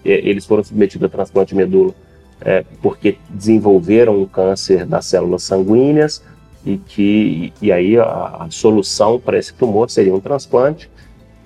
Eles 0.04 0.46
foram 0.46 0.62
submetidos 0.66 1.06
a 1.06 1.10
transplante 1.10 1.52
de 1.52 1.56
medula 1.56 1.94
é, 2.42 2.66
porque 2.82 3.18
desenvolveram 3.30 4.22
um 4.22 4.26
câncer 4.26 4.86
das 4.86 5.06
células 5.06 5.44
sanguíneas 5.44 6.22
e 6.66 6.76
que 6.76 7.54
e 7.62 7.72
aí 7.72 7.98
a, 7.98 8.04
a 8.04 8.48
solução 8.50 9.18
para 9.18 9.38
esse 9.38 9.54
tumor 9.54 9.90
seria 9.90 10.14
um 10.14 10.20
transplante. 10.20 10.92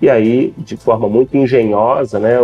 E 0.02 0.10
aí, 0.10 0.56
de 0.58 0.76
forma 0.76 1.08
muito 1.08 1.38
engenhosa, 1.38 2.18
né, 2.18 2.38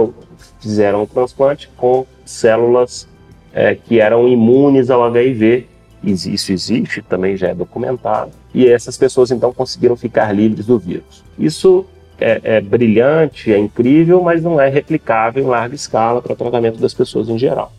fizeram 0.59 1.01
um 1.01 1.07
transplante 1.07 1.67
com 1.75 2.05
células 2.23 3.07
é, 3.51 3.73
que 3.73 3.99
eram 3.99 4.27
imunes 4.27 4.91
ao 4.91 5.03
HIV. 5.03 5.65
Isso 6.03 6.51
existe, 6.51 7.01
também 7.01 7.35
já 7.35 7.47
é 7.47 7.55
documentado. 7.55 8.42
E 8.53 8.67
essas 8.67 8.97
pessoas 8.97 9.31
então 9.31 9.51
conseguiram 9.51 9.95
ficar 9.95 10.31
livres 10.31 10.65
do 10.65 10.77
vírus. 10.77 11.23
Isso 11.37 11.85
é, 12.19 12.39
é 12.43 12.61
brilhante, 12.61 13.51
é 13.51 13.57
incrível, 13.57 14.21
mas 14.21 14.43
não 14.43 14.61
é 14.61 14.69
replicável 14.69 15.43
em 15.43 15.47
larga 15.47 15.75
escala 15.75 16.21
para 16.21 16.33
o 16.33 16.35
tratamento 16.35 16.79
das 16.79 16.93
pessoas 16.93 17.29
em 17.29 17.37
geral. 17.37 17.71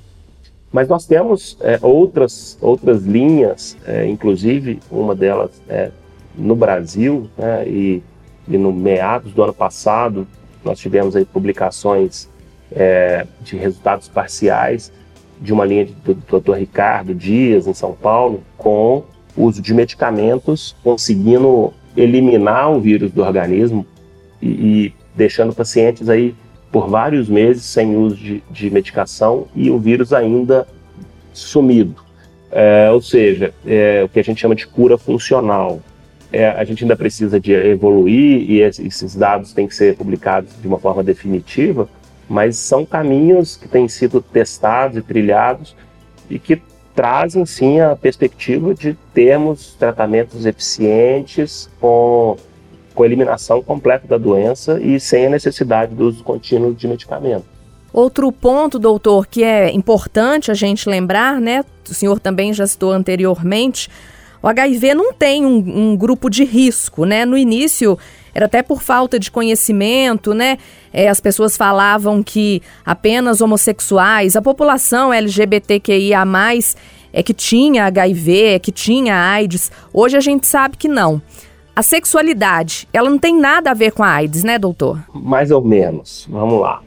Mas 0.72 0.88
nós 0.88 1.06
temos 1.06 1.56
é, 1.60 1.78
outras, 1.80 2.58
outras 2.60 3.04
linhas, 3.04 3.76
é, 3.86 4.06
inclusive 4.06 4.80
uma 4.90 5.14
delas 5.14 5.50
é 5.68 5.90
no 6.36 6.56
Brasil, 6.56 7.30
né, 7.38 7.64
e, 7.64 8.02
e, 8.48 8.58
no 8.58 8.72
meados 8.72 9.32
do 9.32 9.40
ano 9.40 9.54
passado 9.54 10.26
nós 10.64 10.80
tivemos 10.80 11.14
aí 11.14 11.24
publicações 11.24 12.28
é, 12.72 13.24
de 13.40 13.56
resultados 13.56 14.08
parciais 14.08 14.92
de 15.40 15.52
uma 15.52 15.64
linha 15.64 15.86
do, 16.04 16.14
do 16.14 16.40
Dr. 16.40 16.54
Ricardo 16.54 17.14
Dias, 17.14 17.68
em 17.68 17.74
São 17.74 17.92
Paulo, 17.92 18.42
com 18.56 19.04
uso 19.36 19.60
de 19.60 19.74
medicamentos, 19.74 20.76
conseguindo 20.82 21.72
eliminar 21.96 22.70
o 22.70 22.80
vírus 22.80 23.12
do 23.12 23.22
organismo 23.22 23.86
e, 24.40 24.48
e 24.48 24.94
deixando 25.14 25.54
pacientes 25.54 26.08
aí 26.08 26.34
por 26.70 26.88
vários 26.88 27.28
meses 27.28 27.64
sem 27.64 27.96
uso 27.96 28.16
de, 28.16 28.42
de 28.50 28.70
medicação 28.70 29.46
e 29.54 29.70
o 29.70 29.78
vírus 29.78 30.12
ainda 30.12 30.66
sumido. 31.32 32.02
É, 32.50 32.90
ou 32.92 33.00
seja, 33.00 33.52
é, 33.66 34.02
o 34.04 34.08
que 34.08 34.20
a 34.20 34.24
gente 34.24 34.40
chama 34.40 34.54
de 34.54 34.66
cura 34.66 34.98
funcional. 34.98 35.80
É, 36.32 36.48
a 36.48 36.64
gente 36.64 36.82
ainda 36.82 36.96
precisa 36.96 37.38
de 37.38 37.52
evoluir 37.52 38.50
e 38.50 38.60
esses 38.60 39.14
dados 39.14 39.52
têm 39.52 39.68
que 39.68 39.74
ser 39.74 39.96
publicados 39.96 40.50
de 40.60 40.66
uma 40.66 40.78
forma 40.78 41.02
definitiva, 41.02 41.88
mas 42.28 42.56
são 42.56 42.84
caminhos 42.84 43.56
que 43.56 43.68
têm 43.68 43.86
sido 43.86 44.20
testados 44.20 44.96
e 44.96 45.02
trilhados 45.02 45.76
e 46.28 46.38
que 46.38 46.60
trazem 46.94 47.44
sim 47.44 47.80
a 47.80 47.96
perspectiva 47.96 48.74
de 48.74 48.96
termos 49.12 49.74
tratamentos 49.74 50.46
eficientes 50.46 51.68
com, 51.80 52.36
com 52.94 53.04
eliminação 53.04 53.62
completa 53.62 54.06
da 54.06 54.16
doença 54.16 54.80
e 54.80 55.00
sem 55.00 55.26
a 55.26 55.30
necessidade 55.30 55.94
do 55.94 56.04
uso 56.04 56.22
contínuo 56.22 56.72
de 56.72 56.86
medicamento. 56.86 57.44
Outro 57.92 58.30
ponto, 58.32 58.78
doutor, 58.78 59.26
que 59.26 59.44
é 59.44 59.70
importante 59.72 60.50
a 60.50 60.54
gente 60.54 60.88
lembrar, 60.88 61.40
né? 61.40 61.64
O 61.88 61.94
senhor 61.94 62.18
também 62.18 62.52
já 62.52 62.66
citou 62.66 62.90
anteriormente, 62.90 63.88
o 64.42 64.48
HIV 64.48 64.94
não 64.94 65.12
tem 65.12 65.46
um, 65.46 65.92
um 65.92 65.96
grupo 65.96 66.28
de 66.28 66.44
risco, 66.44 67.04
né? 67.04 67.24
No 67.24 67.38
início 67.38 67.98
era 68.34 68.46
até 68.46 68.62
por 68.62 68.82
falta 68.82 69.18
de 69.18 69.30
conhecimento, 69.30 70.34
né? 70.34 70.58
É, 70.92 71.08
as 71.08 71.20
pessoas 71.20 71.56
falavam 71.56 72.22
que 72.22 72.60
apenas 72.84 73.40
homossexuais, 73.40 74.34
a 74.36 74.42
população 74.42 75.12
LGBTQIA+, 75.12 76.24
é 77.12 77.22
que 77.22 77.32
tinha 77.32 77.86
HIV, 77.86 78.42
é 78.46 78.58
que 78.58 78.72
tinha 78.72 79.16
AIDS. 79.16 79.70
Hoje 79.92 80.16
a 80.16 80.20
gente 80.20 80.46
sabe 80.46 80.76
que 80.76 80.88
não. 80.88 81.22
A 81.76 81.82
sexualidade, 81.82 82.88
ela 82.92 83.08
não 83.08 83.18
tem 83.18 83.38
nada 83.38 83.70
a 83.70 83.74
ver 83.74 83.92
com 83.92 84.02
a 84.02 84.08
AIDS, 84.08 84.44
né, 84.44 84.58
doutor? 84.58 85.04
Mais 85.12 85.50
ou 85.50 85.62
menos. 85.62 86.26
Vamos 86.28 86.60
lá. 86.60 86.80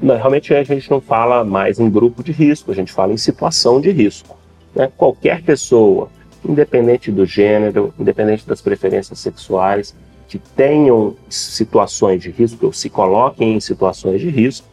Não, 0.00 0.16
realmente 0.16 0.52
a 0.52 0.62
gente 0.62 0.90
não 0.90 1.00
fala 1.00 1.44
mais 1.44 1.78
em 1.78 1.88
grupo 1.88 2.22
de 2.22 2.32
risco, 2.32 2.70
a 2.70 2.74
gente 2.74 2.92
fala 2.92 3.12
em 3.12 3.16
situação 3.16 3.80
de 3.80 3.90
risco. 3.90 4.36
Né? 4.74 4.90
Qualquer 4.96 5.42
pessoa, 5.42 6.10
independente 6.46 7.12
do 7.12 7.24
gênero, 7.24 7.94
independente 7.98 8.46
das 8.46 8.60
preferências 8.60 9.18
sexuais, 9.18 9.94
que 10.28 10.38
tenham 10.38 11.16
situações 11.28 12.22
de 12.22 12.30
risco 12.30 12.66
ou 12.66 12.72
se 12.72 12.88
coloquem 12.90 13.54
em 13.54 13.60
situações 13.60 14.20
de 14.20 14.28
risco, 14.28 14.66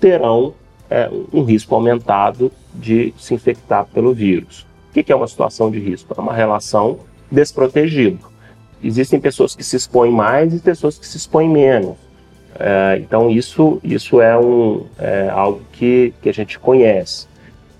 terão 0.00 0.54
é, 0.90 1.10
um 1.32 1.42
risco 1.42 1.74
aumentado 1.74 2.50
de 2.74 3.12
se 3.18 3.34
infectar 3.34 3.86
pelo 3.86 4.12
vírus. 4.12 4.66
O 4.90 5.02
que 5.02 5.12
é 5.12 5.16
uma 5.16 5.28
situação 5.28 5.70
de 5.70 5.78
risco? 5.78 6.14
É 6.16 6.20
uma 6.20 6.32
relação 6.32 6.98
desprotegida. 7.30 8.18
Existem 8.82 9.20
pessoas 9.20 9.54
que 9.54 9.64
se 9.64 9.76
expõem 9.76 10.12
mais 10.12 10.54
e 10.54 10.58
pessoas 10.58 10.98
que 10.98 11.06
se 11.06 11.16
expõem 11.16 11.48
menos. 11.48 11.96
É, 12.58 12.98
então 13.00 13.30
isso, 13.30 13.80
isso 13.84 14.20
é, 14.20 14.38
um, 14.38 14.86
é 14.98 15.28
algo 15.28 15.60
que, 15.72 16.14
que 16.22 16.28
a 16.28 16.32
gente 16.32 16.58
conhece. 16.58 17.26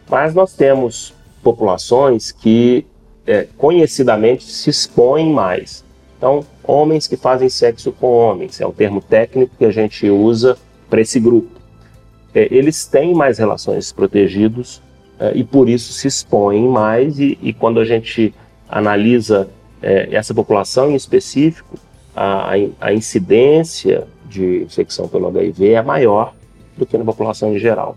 Mas 0.08 0.34
nós 0.34 0.52
temos 0.52 1.14
populações 1.42 2.32
que 2.32 2.86
é, 3.26 3.46
conhecidamente 3.56 4.44
se 4.44 4.70
expõem 4.70 5.32
mais. 5.32 5.84
Então, 6.16 6.44
homens 6.64 7.06
que 7.06 7.16
fazem 7.16 7.48
sexo 7.48 7.92
com 7.92 8.06
homens, 8.06 8.60
é 8.60 8.66
o 8.66 8.72
termo 8.72 9.00
técnico 9.00 9.54
que 9.58 9.64
a 9.64 9.70
gente 9.70 10.08
usa 10.08 10.56
para 10.88 11.00
esse 11.00 11.20
grupo. 11.20 11.50
É, 12.34 12.48
eles 12.50 12.86
têm 12.86 13.14
mais 13.14 13.38
relações 13.38 13.92
protegidos 13.92 14.82
é, 15.18 15.32
e 15.34 15.44
por 15.44 15.68
isso 15.68 15.92
se 15.92 16.08
expõem 16.08 16.68
mais, 16.68 17.18
e, 17.18 17.38
e 17.42 17.52
quando 17.52 17.80
a 17.80 17.84
gente 17.84 18.34
analisa 18.68 19.48
é, 19.82 20.08
essa 20.10 20.34
população 20.34 20.90
em 20.90 20.94
específico, 20.94 21.78
a, 22.14 22.52
a 22.80 22.92
incidência 22.94 24.06
de 24.26 24.62
infecção 24.62 25.06
pelo 25.06 25.28
HIV 25.28 25.72
é 25.72 25.82
maior 25.82 26.34
do 26.76 26.86
que 26.86 26.96
na 26.96 27.04
população 27.04 27.54
em 27.54 27.58
geral. 27.58 27.96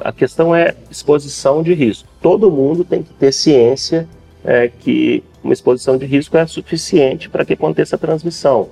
A 0.00 0.12
questão 0.12 0.54
é 0.54 0.74
exposição 0.90 1.62
de 1.62 1.74
risco. 1.74 2.08
Todo 2.20 2.50
mundo 2.50 2.84
tem 2.84 3.02
que 3.02 3.12
ter 3.14 3.32
ciência 3.32 4.08
é, 4.44 4.68
que 4.68 5.24
uma 5.46 5.52
exposição 5.52 5.96
de 5.96 6.04
risco 6.04 6.36
é 6.36 6.46
suficiente 6.46 7.28
para 7.28 7.44
que 7.44 7.54
aconteça 7.54 7.96
a 7.96 7.98
transmissão. 7.98 8.68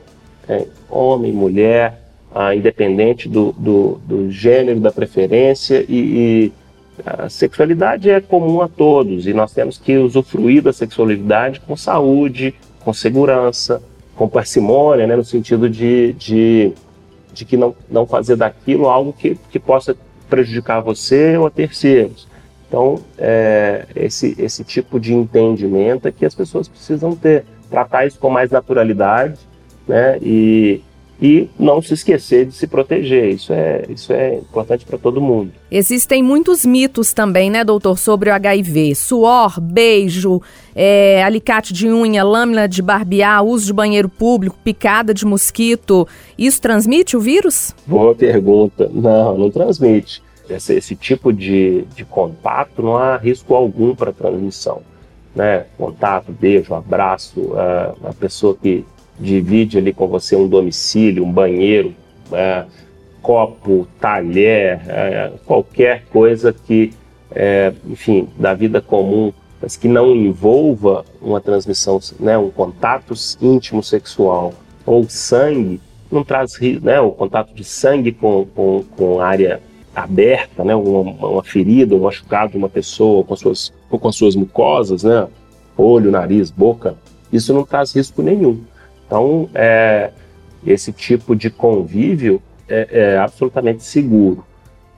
É, 0.49 0.67
homem, 0.91 1.33
mulher, 1.33 2.01
ah, 2.35 2.55
independente 2.55 3.29
do, 3.29 3.53
do, 3.53 4.01
do, 4.05 4.31
gênero, 4.31 4.81
da 4.81 4.91
preferência, 4.91 5.85
e, 5.89 6.51
e, 6.51 6.53
a 7.07 7.29
sexualidade 7.29 8.11
é 8.11 8.21
comum 8.21 8.61
a 8.61 8.69
todos, 8.69 9.27
e 9.27 9.33
nós 9.33 9.53
temos 9.53 9.79
que 9.79 9.97
usufruir 9.97 10.63
da 10.63 10.73
sexualidade 10.73 11.61
com 11.61 11.77
saúde, 11.77 12.55
com 12.81 12.93
segurança, 12.93 13.83
com 14.17 14.29
parcimônia, 14.29 15.07
né, 15.07 15.17
no 15.17 15.25
sentido 15.25 15.69
de, 15.71 16.13
de, 16.15 16.73
de 17.33 17.45
que 17.45 17.57
não, 17.57 17.75
não 17.91 18.07
fazer 18.07 18.37
daquilo 18.37 18.89
algo 18.89 19.13
que, 19.13 19.37
que 19.51 19.59
possa 19.59 19.97
prejudicar 20.29 20.81
você 20.81 21.37
ou 21.37 21.47
a 21.47 21.51
terceiros. 21.51 22.29
Então, 22.75 22.99
é, 23.17 23.87
esse, 23.95 24.35
esse 24.37 24.65
tipo 24.65 24.99
de 24.99 25.15
entendimento 25.15 26.09
é 26.09 26.11
que 26.11 26.27
as 26.27 26.35
pessoas 26.35 26.67
precisam 26.67 27.15
ter, 27.15 27.45
tratar 27.71 28.05
isso 28.05 28.19
com 28.19 28.29
mais 28.29 28.51
naturalidade, 28.51 29.39
né? 29.87 30.19
E, 30.21 30.81
e 31.23 31.49
não 31.57 31.81
se 31.81 31.95
esquecer 31.95 32.47
de 32.47 32.53
se 32.53 32.67
proteger. 32.67 33.29
Isso 33.29 33.53
é, 33.53 33.85
isso 33.89 34.13
é 34.13 34.39
importante 34.39 34.85
para 34.85 34.99
todo 34.99 35.21
mundo. 35.21 35.53
Existem 35.71 36.21
muitos 36.21 36.67
mitos 36.67 37.13
também, 37.13 37.49
né, 37.49 37.63
doutor, 37.63 37.97
sobre 37.97 38.29
o 38.29 38.35
HIV. 38.35 38.97
Suor, 38.97 39.61
beijo, 39.61 40.43
é, 40.75 41.23
alicate 41.23 41.73
de 41.73 41.89
unha, 41.89 42.25
lâmina 42.25 42.67
de 42.67 42.83
barbear, 42.83 43.45
uso 43.45 43.67
de 43.67 43.73
banheiro 43.73 44.09
público, 44.09 44.59
picada 44.65 45.15
de 45.15 45.25
mosquito. 45.25 46.09
Isso 46.37 46.61
transmite 46.61 47.17
o 47.17 47.21
vírus? 47.21 47.73
Boa 47.87 48.17
pergunta. 48.17 48.91
Não, 48.93 49.39
não 49.39 49.49
transmite 49.49 50.24
esse, 50.49 50.75
esse 50.75 50.97
tipo 50.97 51.33
de, 51.33 51.83
de 51.95 52.05
contato, 52.05 52.83
não 52.83 52.97
há 52.97 53.17
risco 53.17 53.55
algum 53.55 53.95
para 53.95 54.13
transmissão. 54.13 54.83
Né? 55.35 55.67
Contato, 55.77 56.31
beijo, 56.31 56.75
abraço, 56.75 57.41
uh, 57.41 58.09
a 58.09 58.13
pessoa 58.13 58.57
que 58.61 58.85
divide 59.19 59.79
ali 59.79 59.93
com 59.93 60.07
você 60.07 60.37
um 60.37 60.47
domicílio, 60.47 61.25
um 61.25 61.33
banheiro, 61.33 61.95
uh, 62.31 62.69
copo, 63.21 63.89
talher, 64.01 64.81
uh, 64.81 65.39
qualquer 65.45 66.05
coisa 66.07 66.53
que, 66.53 66.93
enfim, 67.87 68.29
da 68.39 68.55
vida 68.55 68.81
comum, 68.81 69.33
mas 69.61 69.77
que 69.77 69.89
não 69.89 70.15
envolva 70.15 71.05
uma 71.21 71.41
transmissão, 71.41 71.99
né, 72.21 72.39
um 72.39 72.51
contato 72.51 73.15
íntimo 73.41 73.83
sexual 73.83 74.53
ou 74.87 75.09
sangue, 75.09 75.81
não 76.13 76.23
traz 76.23 76.61
né, 76.81 77.01
o 77.01 77.11
contato 77.11 77.53
de 77.55 77.65
sangue 77.65 78.13
com, 78.13 78.47
com, 78.55 78.85
com 78.97 79.21
área 79.21 79.61
aberta, 79.95 80.65
né, 80.65 80.75
uma, 80.75 81.01
uma 81.29 81.43
ferida, 81.45 81.95
um 81.95 82.01
machucado 82.01 82.53
de 82.53 82.59
uma 82.59 82.69
pessoa 82.69 83.23
com 83.23 83.37
suas, 83.37 83.73
ou 83.91 83.99
com 83.99 84.09
as 84.09 84.17
suas 84.17 84.35
mucosas, 84.35 85.05
né, 85.05 85.29
olho, 85.77 86.11
nariz, 86.11 86.51
boca, 86.51 86.97
isso 87.33 87.53
não 87.55 87.65
traz 87.65 87.95
risco 87.95 88.23
nenhum. 88.23 88.61
Então, 89.07 89.49
é, 89.55 90.11
esse 90.67 90.93
tipo 90.93 91.37
de 91.37 91.51
convívio 91.51 92.43
é, 92.69 92.89
é, 92.91 93.19
absolutamente 93.19 93.83
seguro, 93.83 94.45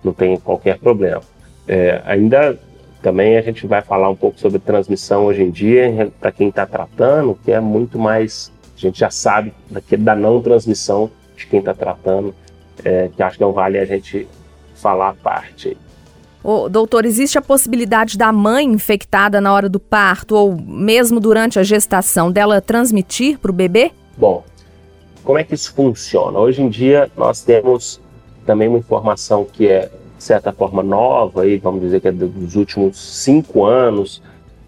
não 0.03 0.13
tem 0.13 0.37
qualquer 0.39 0.79
problema. 0.79 1.21
É, 1.69 2.01
ainda 2.05 2.59
também 3.03 3.37
a 3.37 3.43
gente 3.43 3.67
vai 3.67 3.83
falar 3.83 4.09
um 4.09 4.17
pouco 4.17 4.39
sobre 4.39 4.59
transmissão 4.59 5.27
hoje 5.27 5.43
em 5.43 5.51
dia, 5.51 6.11
para 6.21 6.33
quem 6.33 6.49
está 6.49 6.67
tratando, 6.67 7.39
que 7.45 7.53
é 7.53 7.61
muito 7.61 7.99
mais, 7.99 8.53
a 8.77 8.81
gente 8.81 8.99
já 8.99 9.11
sabe 9.11 9.53
da 9.99 10.15
não 10.15 10.41
transmissão 10.41 11.11
de 11.37 11.47
quem 11.47 11.61
está 11.61 11.75
tratando, 11.75 12.35
é, 12.85 13.09
que 13.15 13.23
acho 13.23 13.37
que 13.37 13.45
não 13.45 13.53
vale 13.53 13.79
a 13.79 13.85
gente 13.85 14.27
falar 14.77 15.11
a 15.11 15.15
parte. 15.15 15.77
Ô, 16.43 16.69
doutor, 16.69 17.05
existe 17.05 17.37
a 17.37 17.43
possibilidade 17.43 18.17
da 18.17 18.33
mãe 18.33 18.65
infectada 18.65 19.41
na 19.41 19.53
hora 19.53 19.69
do 19.69 19.81
parto 19.81 20.37
ou 20.37 20.57
mesmo 20.57 21.19
durante 21.19 21.59
a 21.59 21.65
gestação 21.65 22.31
dela 22.31 22.61
transmitir 22.61 23.39
para 23.39 23.51
o 23.51 23.55
bebê? 23.55 23.91
Bom, 24.17 24.45
como 25.25 25.39
é 25.39 25.45
que 25.45 25.55
isso 25.55 25.75
funciona? 25.75 26.39
Hoje 26.39 26.63
em 26.63 26.69
dia 26.69 27.11
nós 27.17 27.43
temos 27.43 28.01
também 28.45 28.69
uma 28.69 28.79
informação 28.79 29.45
que 29.45 29.67
é 29.67 29.91
de 30.17 30.25
certa 30.25 30.53
forma 30.53 30.83
nova, 30.83 31.47
e 31.47 31.59
vamos 31.59 31.83
dizer 31.83 32.01
que 32.01 32.09
é 32.09 32.13
dos 32.13 32.55
últimos 32.55 32.97
cinco 32.97 33.65
anos, 33.65 34.23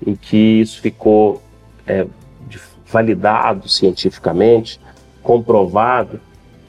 em 0.06 0.14
que 0.14 0.36
isso 0.36 0.80
ficou 0.80 1.40
é, 1.86 2.06
validado 2.90 3.68
cientificamente, 3.68 4.80
comprovado, 5.22 6.20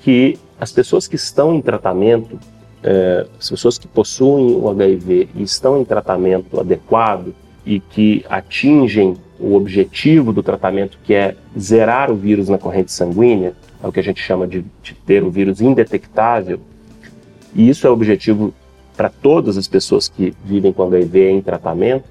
que 0.02 0.38
as 0.60 0.72
pessoas 0.72 1.08
que 1.08 1.16
estão 1.16 1.54
em 1.54 1.62
tratamento, 1.62 2.40
é, 2.84 3.26
as 3.38 3.50
pessoas 3.50 3.78
que 3.78 3.88
possuem 3.88 4.56
o 4.56 4.70
HIV 4.70 5.30
e 5.36 5.44
estão 5.44 5.80
em 5.80 5.86
tratamento 5.86 6.60
adequado 6.60 7.34
e 7.66 7.80
que 7.80 8.26
atingem 8.30 9.18
o 9.40 9.56
objetivo 9.56 10.34
do 10.34 10.44
tratamento, 10.44 10.98
que 11.04 11.14
é 11.14 11.36
zerar 11.58 12.12
o 12.12 12.16
vírus 12.16 12.50
na 12.50 12.58
corrente 12.58 12.92
sanguínea, 12.92 13.54
é 13.82 13.88
o 13.88 13.92
que 13.92 14.00
a 14.00 14.04
gente 14.04 14.22
chama 14.22 14.48
de, 14.48 14.66
de 14.84 14.94
ter 14.94 15.24
o 15.24 15.32
vírus 15.32 15.62
indetectável, 15.62 16.60
e 17.56 17.70
isso 17.70 17.88
é 17.88 17.90
o 17.90 17.94
objetivo 17.94 18.54
para 18.96 19.10
todas 19.10 19.58
as 19.58 19.68
pessoas 19.68 20.10
que 20.10 20.34
vivem 20.44 20.74
com 20.74 20.84
HIV 20.84 21.32
em 21.32 21.42
tratamento, 21.42 22.06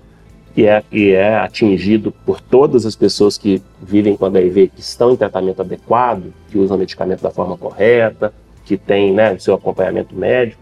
e 0.57 0.65
é, 0.67 0.83
e 0.91 1.11
é 1.11 1.37
atingido 1.37 2.11
por 2.25 2.41
todas 2.41 2.87
as 2.87 2.97
pessoas 2.97 3.37
que 3.37 3.63
vivem 3.81 4.17
com 4.17 4.25
HIV, 4.25 4.69
que 4.69 4.81
estão 4.81 5.13
em 5.13 5.17
tratamento 5.17 5.61
adequado, 5.61 6.33
que 6.51 6.59
usam 6.59 6.79
medicamento 6.79 7.23
da 7.23 7.31
forma 7.31 7.57
correta, 7.57 8.33
que 8.69 8.77
têm 8.77 9.15
né, 9.15 9.39
seu 9.39 9.55
acompanhamento 9.55 10.15
médico. 10.15 10.61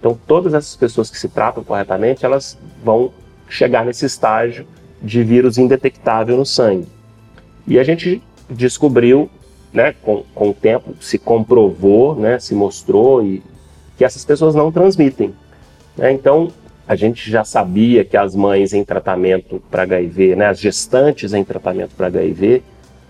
Então, 0.00 0.18
todas 0.26 0.52
essas 0.52 0.74
pessoas 0.74 1.08
que 1.08 1.16
se 1.16 1.28
tratam 1.28 1.62
corretamente, 1.62 2.26
elas 2.26 2.58
vão 2.82 3.12
chegar 3.48 3.84
nesse 3.84 4.04
estágio 4.04 4.66
de 5.00 5.22
vírus 5.22 5.56
indetectável 5.56 6.36
no 6.36 6.44
sangue. 6.44 6.88
E 7.68 7.78
a 7.78 7.84
gente 7.84 8.20
descobriu, 8.50 9.30
né, 9.72 9.94
com, 10.02 10.24
com 10.34 10.50
o 10.50 10.54
tempo, 10.54 10.96
se 11.00 11.18
comprovou, 11.18 12.16
né, 12.16 12.40
se 12.40 12.52
mostrou 12.52 13.24
e, 13.24 13.40
que 13.96 14.04
essas 14.04 14.24
pessoas 14.24 14.56
não 14.56 14.72
transmitem. 14.72 15.32
Né? 15.96 16.10
Então, 16.10 16.48
a 16.88 16.96
gente 16.96 17.30
já 17.30 17.44
sabia 17.44 18.04
que 18.04 18.16
as 18.16 18.34
mães 18.34 18.72
em 18.72 18.84
tratamento 18.84 19.62
para 19.70 19.84
HIV, 19.84 20.34
né, 20.34 20.46
as 20.46 20.58
gestantes 20.58 21.32
em 21.32 21.44
tratamento 21.44 21.94
para 21.96 22.08
HIV, 22.08 22.64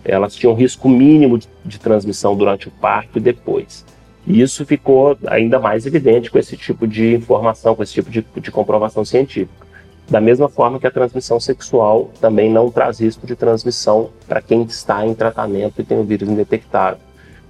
elas 0.05 0.35
tinham 0.35 0.55
risco 0.55 0.89
mínimo 0.91 1.39
de, 1.39 1.49
de, 1.65 1.81
transmissão 1.81 2.37
durante 2.37 2.69
o 2.69 2.71
parto 2.71 3.19
e 3.19 3.21
depois. 3.21 3.85
E 4.27 4.41
isso 4.41 4.67
ficou 4.67 5.17
ainda 5.27 5.61
mais 5.61 5.87
evidente 5.87 6.31
com 6.31 6.39
esse 6.39 6.57
tipo 6.57 6.87
de 6.87 7.15
informação, 7.15 7.77
com 7.77 7.83
esse 7.83 7.93
tipo 7.93 8.11
de, 8.11 8.27
de 8.37 8.51
comprovação 8.51 9.05
científica. 9.05 9.67
Da 10.09 10.21
mesma 10.21 10.49
forma 10.49 10.79
que 10.79 10.87
a 10.87 10.91
transmissão 10.91 11.39
sexual 11.39 12.11
também 12.21 12.51
não 12.51 12.71
traz 12.71 13.01
risco 13.01 13.27
de 13.27 13.37
transmissão 13.37 14.11
para 14.27 14.41
quem 14.41 14.63
está 14.63 15.07
em 15.07 15.15
tratamento 15.15 15.81
e 15.81 15.85
tem 15.85 15.99
o 15.99 16.05
vírus 16.05 16.29
indetectável. 16.29 16.99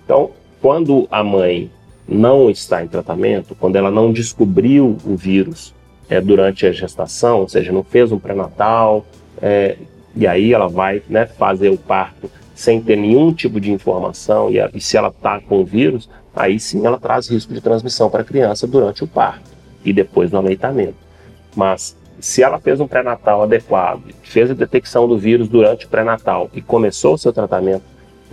Então, 0.04 0.30
quando 0.60 1.06
a 1.10 1.24
mãe 1.24 1.70
não 2.08 2.50
está 2.50 2.82
em 2.84 2.88
tratamento, 2.88 3.54
quando 3.54 3.76
ela 3.76 3.90
não 3.90 4.12
descobriu 4.12 4.96
o 5.04 5.16
vírus 5.16 5.74
é, 6.08 6.20
durante 6.20 6.66
a 6.66 6.72
gestação, 6.72 7.40
ou 7.40 7.48
seja, 7.48 7.72
não 7.72 7.82
fez 7.82 8.12
um 8.12 8.18
pré-natal, 8.18 9.04
é, 9.40 9.76
e 10.14 10.26
aí 10.26 10.52
ela 10.52 10.68
vai 10.68 11.02
né, 11.08 11.26
fazer 11.26 11.68
o 11.68 11.76
parto 11.76 12.30
sem 12.56 12.82
ter 12.82 12.96
nenhum 12.96 13.32
tipo 13.32 13.60
de 13.60 13.70
informação, 13.70 14.50
e, 14.50 14.58
a, 14.58 14.68
e 14.74 14.80
se 14.80 14.96
ela 14.96 15.08
está 15.08 15.38
com 15.40 15.60
o 15.60 15.64
vírus, 15.64 16.10
aí 16.34 16.58
sim 16.58 16.84
ela 16.84 16.98
traz 16.98 17.28
risco 17.28 17.54
de 17.54 17.60
transmissão 17.60 18.10
para 18.10 18.22
a 18.22 18.24
criança 18.24 18.66
durante 18.66 19.04
o 19.04 19.06
parto 19.06 19.48
e 19.84 19.92
depois 19.92 20.32
no 20.32 20.38
aleitamento. 20.38 20.96
Mas 21.54 21.96
se 22.18 22.42
ela 22.42 22.58
fez 22.58 22.80
um 22.80 22.88
pré-natal 22.88 23.42
adequado, 23.42 24.02
fez 24.22 24.50
a 24.50 24.54
detecção 24.54 25.06
do 25.06 25.16
vírus 25.18 25.48
durante 25.48 25.86
o 25.86 25.88
pré-natal 25.88 26.50
e 26.52 26.60
começou 26.60 27.14
o 27.14 27.18
seu 27.18 27.32
tratamento 27.32 27.84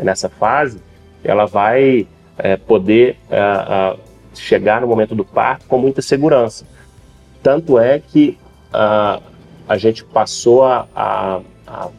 nessa 0.01 0.29
fase, 0.29 0.79
ela 1.23 1.45
vai 1.45 2.07
é, 2.38 2.57
poder 2.57 3.17
é, 3.29 3.97
chegar 4.33 4.81
no 4.81 4.88
momento 4.88 5.13
do 5.13 5.25
parto 5.25 5.65
com 5.67 5.77
muita 5.77 6.01
segurança. 6.01 6.65
Tanto 7.41 7.77
é 7.77 7.99
que 7.99 8.38
uh, 8.73 9.21
a 9.67 9.77
gente 9.77 10.03
passou 10.03 10.63
a, 10.63 10.88
a, 10.95 11.41
a, 11.67 11.89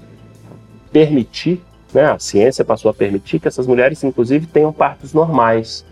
permitir, 0.90 1.60
né, 1.94 2.04
a 2.06 2.18
ciência 2.18 2.64
passou 2.64 2.90
a 2.90 2.94
permitir 2.94 3.38
que 3.38 3.48
essas 3.48 3.66
mulheres, 3.66 4.02
inclusive, 4.02 4.46
tenham 4.46 4.72
partos 4.72 5.12
normais. 5.12 5.84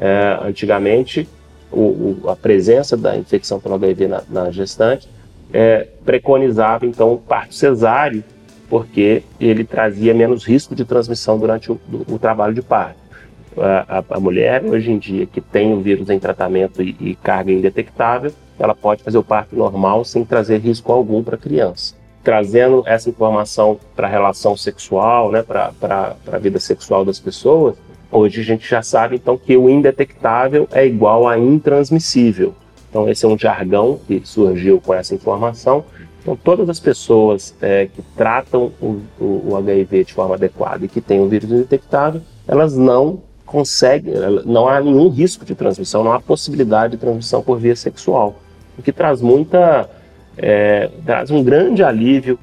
É, 0.00 0.38
antigamente, 0.42 1.28
o, 1.70 1.80
o, 2.24 2.30
a 2.30 2.36
presença 2.36 2.96
da 2.96 3.16
infecção 3.16 3.60
pelo 3.60 3.74
HIV 3.74 4.08
na, 4.08 4.22
na 4.28 4.50
gestante 4.50 5.08
é, 5.52 5.86
preconizava, 6.04 6.86
então, 6.86 7.12
o 7.12 7.18
parto 7.18 7.54
cesáreo, 7.54 8.24
porque 8.68 9.22
ele 9.40 9.64
trazia 9.64 10.14
menos 10.14 10.44
risco 10.44 10.74
de 10.74 10.84
transmissão 10.84 11.38
durante 11.38 11.70
o, 11.70 11.80
o 12.08 12.18
trabalho 12.18 12.54
de 12.54 12.62
parto. 12.62 12.98
A, 13.58 14.04
a, 14.08 14.20
mulher, 14.20 14.64
hoje 14.64 14.92
em 14.92 14.98
dia, 14.98 15.26
que 15.26 15.40
tem 15.40 15.72
o 15.74 15.80
vírus 15.80 16.08
em 16.08 16.20
tratamento 16.20 16.80
e, 16.80 16.96
e 17.00 17.14
carga 17.16 17.50
indetectável, 17.50 18.32
ela 18.58 18.74
pode 18.74 19.02
fazer 19.02 19.18
o 19.18 19.24
parto 19.24 19.56
normal 19.56 20.04
sem 20.04 20.24
trazer 20.24 20.58
risco 20.58 20.92
algum 20.92 21.22
para 21.22 21.34
a 21.34 21.38
criança. 21.38 21.99
Trazendo 22.22 22.82
essa 22.86 23.08
informação 23.08 23.78
para 23.96 24.06
a 24.06 24.10
relação 24.10 24.56
sexual, 24.56 25.30
né, 25.30 25.42
para 25.42 25.72
a 26.30 26.38
vida 26.38 26.60
sexual 26.60 27.04
das 27.04 27.18
pessoas, 27.18 27.76
hoje 28.10 28.40
a 28.40 28.44
gente 28.44 28.68
já 28.68 28.82
sabe 28.82 29.16
então 29.16 29.38
que 29.38 29.56
o 29.56 29.70
indetectável 29.70 30.68
é 30.72 30.86
igual 30.86 31.26
a 31.26 31.38
intransmissível. 31.38 32.54
Então 32.88 33.08
esse 33.08 33.24
é 33.24 33.28
um 33.28 33.38
jargão 33.38 33.98
que 34.06 34.20
surgiu 34.24 34.80
com 34.80 34.92
essa 34.92 35.14
informação. 35.14 35.84
Então 36.20 36.36
todas 36.36 36.68
as 36.68 36.78
pessoas 36.78 37.54
é, 37.62 37.86
que 37.86 38.02
tratam 38.16 38.72
o, 38.80 39.00
o, 39.18 39.50
o, 39.50 39.56
HIV 39.56 40.04
de 40.04 40.12
forma 40.12 40.34
adequada 40.34 40.84
e 40.84 40.88
que 40.88 41.00
têm 41.00 41.20
o 41.20 41.28
vírus 41.28 41.50
indetectável, 41.50 42.20
elas 42.46 42.76
não 42.76 43.22
conseguem, 43.46 44.12
não 44.44 44.68
há 44.68 44.80
nenhum 44.80 45.08
risco 45.08 45.44
de 45.44 45.54
transmissão, 45.54 46.04
não 46.04 46.12
há 46.12 46.20
possibilidade 46.20 46.92
de 46.92 46.98
transmissão 46.98 47.42
por 47.42 47.58
via 47.58 47.74
sexual 47.74 48.36
o 48.80 48.82
que 48.82 48.92
traz 48.92 49.20
muita, 49.20 49.88
é, 50.40 50.88
traz 51.04 51.30
um 51.30 51.44
grande 51.44 51.84
alívio 51.84 52.38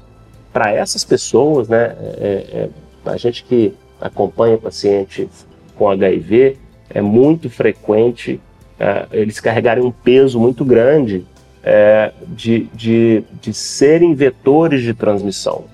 para 0.52 0.72
essas 0.72 1.04
pessoas, 1.04 1.68
né? 1.68 1.96
É, 2.18 2.44
é, 2.52 2.68
a 3.04 3.16
gente 3.16 3.44
que 3.44 3.74
acompanha 4.00 4.56
pacientes 4.56 5.46
com 5.76 5.88
HIV, 5.88 6.56
é 6.90 7.00
muito 7.00 7.50
frequente 7.50 8.40
é, 8.78 9.06
eles 9.10 9.40
carregarem 9.40 9.82
um 9.82 9.90
peso 9.90 10.38
muito 10.38 10.64
grande 10.64 11.26
é, 11.64 12.12
de, 12.28 12.68
de, 12.72 13.24
de 13.40 13.52
serem 13.52 14.14
vetores 14.14 14.82
de 14.82 14.94
transmissão. 14.94 15.64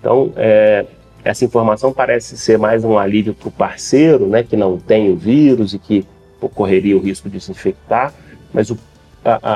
Então, 0.00 0.32
é, 0.36 0.86
essa 1.22 1.44
informação 1.44 1.92
parece 1.92 2.38
ser 2.38 2.58
mais 2.58 2.84
um 2.84 2.96
alívio 2.96 3.34
para 3.34 3.48
o 3.48 3.52
parceiro, 3.52 4.26
né, 4.26 4.42
que 4.42 4.56
não 4.56 4.78
tem 4.78 5.10
o 5.10 5.16
vírus 5.16 5.74
e 5.74 5.78
que 5.78 6.06
correria 6.54 6.96
o 6.96 7.00
risco 7.00 7.28
de 7.28 7.40
se 7.40 7.50
infectar, 7.50 8.14
mas 8.54 8.70
o 8.70 8.78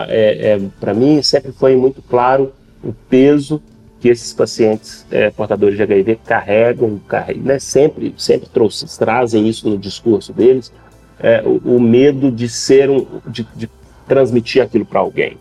é, 0.08 0.52
é, 0.52 0.60
para 0.80 0.92
mim 0.92 1.22
sempre 1.22 1.52
foi 1.52 1.76
muito 1.76 2.02
claro 2.02 2.52
o 2.82 2.92
peso 2.92 3.62
que 4.00 4.08
esses 4.08 4.32
pacientes 4.32 5.06
é, 5.10 5.30
portadores 5.30 5.76
de 5.76 5.82
HIV 5.82 6.20
carregam, 6.24 6.98
carregam 7.06 7.42
né, 7.44 7.58
sempre, 7.58 8.14
sempre 8.16 8.48
trouxe, 8.48 8.98
trazem 8.98 9.46
isso 9.46 9.68
no 9.68 9.76
discurso 9.76 10.32
deles, 10.32 10.72
é, 11.18 11.42
o, 11.44 11.76
o, 11.76 11.80
medo 11.80 12.32
de 12.32 12.48
ser 12.48 12.88
um, 12.88 13.06
de, 13.26 13.46
de 13.54 13.68
transmitir 14.08 14.62
aquilo 14.62 14.86
para 14.86 15.00
alguém, 15.00 15.36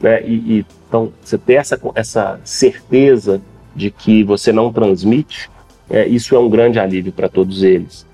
né? 0.00 0.22
E, 0.26 0.34
e, 0.34 0.66
então 0.88 1.12
você 1.22 1.38
ter 1.38 1.54
essa, 1.54 1.80
essa 1.94 2.40
certeza 2.42 3.40
de 3.76 3.92
que 3.92 4.24
você 4.24 4.52
não 4.52 4.72
transmite, 4.72 5.48
é, 5.88 6.04
isso 6.06 6.34
é 6.34 6.38
um 6.38 6.50
grande 6.50 6.80
alívio 6.80 7.12
para 7.12 7.28
todos 7.28 7.62
eles. 7.62 8.04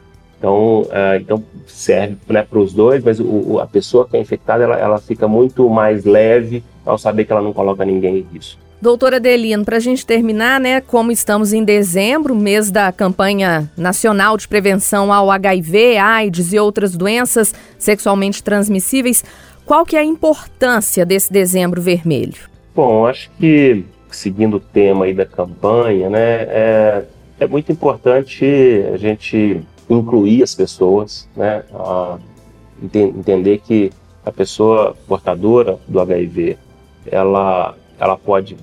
Então, 0.47 0.83
uh, 0.83 1.17
então 1.21 1.45
serve 1.67 2.17
né, 2.29 2.47
para 2.49 2.61
os 2.61 2.73
dois, 2.73 3.03
mas 3.03 3.19
o, 3.19 3.59
a 3.59 3.67
pessoa 3.67 4.07
que 4.07 4.17
é 4.17 4.21
infectada 4.21 4.63
ela, 4.63 4.77
ela 4.77 4.99
fica 4.99 5.27
muito 5.27 5.69
mais 5.69 6.05
leve 6.05 6.63
ao 6.85 6.97
saber 6.97 7.25
que 7.25 7.33
ela 7.33 7.43
não 7.43 7.53
coloca 7.53 7.85
ninguém 7.85 8.19
em 8.19 8.27
risco. 8.33 8.61
Doutora 8.81 9.17
Adelino, 9.17 9.65
para 9.65 9.79
a 9.79 9.81
gente 9.81 10.07
terminar, 10.07 10.61
né, 10.61 10.81
como 10.81 11.11
estamos 11.11 11.53
em 11.53 11.65
dezembro, 11.65 12.33
mês 12.33 12.71
da 12.71 12.93
campanha 12.93 13.69
nacional 13.77 14.37
de 14.37 14.47
prevenção 14.47 15.13
ao 15.13 15.33
HIV, 15.33 15.97
AIDS 15.97 16.53
e 16.53 16.61
outras 16.61 16.97
doenças 16.97 17.53
sexualmente 17.77 18.41
transmissíveis, 18.41 19.25
qual 19.65 19.85
que 19.85 19.97
é 19.97 20.01
a 20.01 20.05
importância 20.05 21.05
desse 21.05 21.33
dezembro 21.33 21.83
vermelho? 21.83 22.49
Bom, 22.73 23.05
acho 23.05 23.29
que 23.41 23.85
seguindo 24.13 24.59
o 24.59 24.61
tema 24.61 25.07
aí 25.07 25.13
da 25.13 25.27
campanha, 25.27 26.09
né, 26.09 26.43
é, 26.43 27.03
é 27.41 27.47
muito 27.49 27.73
importante 27.73 28.45
a 28.95 28.97
gente 28.97 29.61
incluir 29.89 30.43
as 30.43 30.55
pessoas, 30.55 31.29
né? 31.37 31.65
A 31.73 32.19
entender 32.83 33.59
que 33.59 33.91
a 34.25 34.33
pessoa 34.33 34.97
portadora 35.07 35.79
do 35.87 36.01
HIV, 36.01 36.59
ela, 37.07 37.75
ela 37.99 38.17
pode 38.19 38.57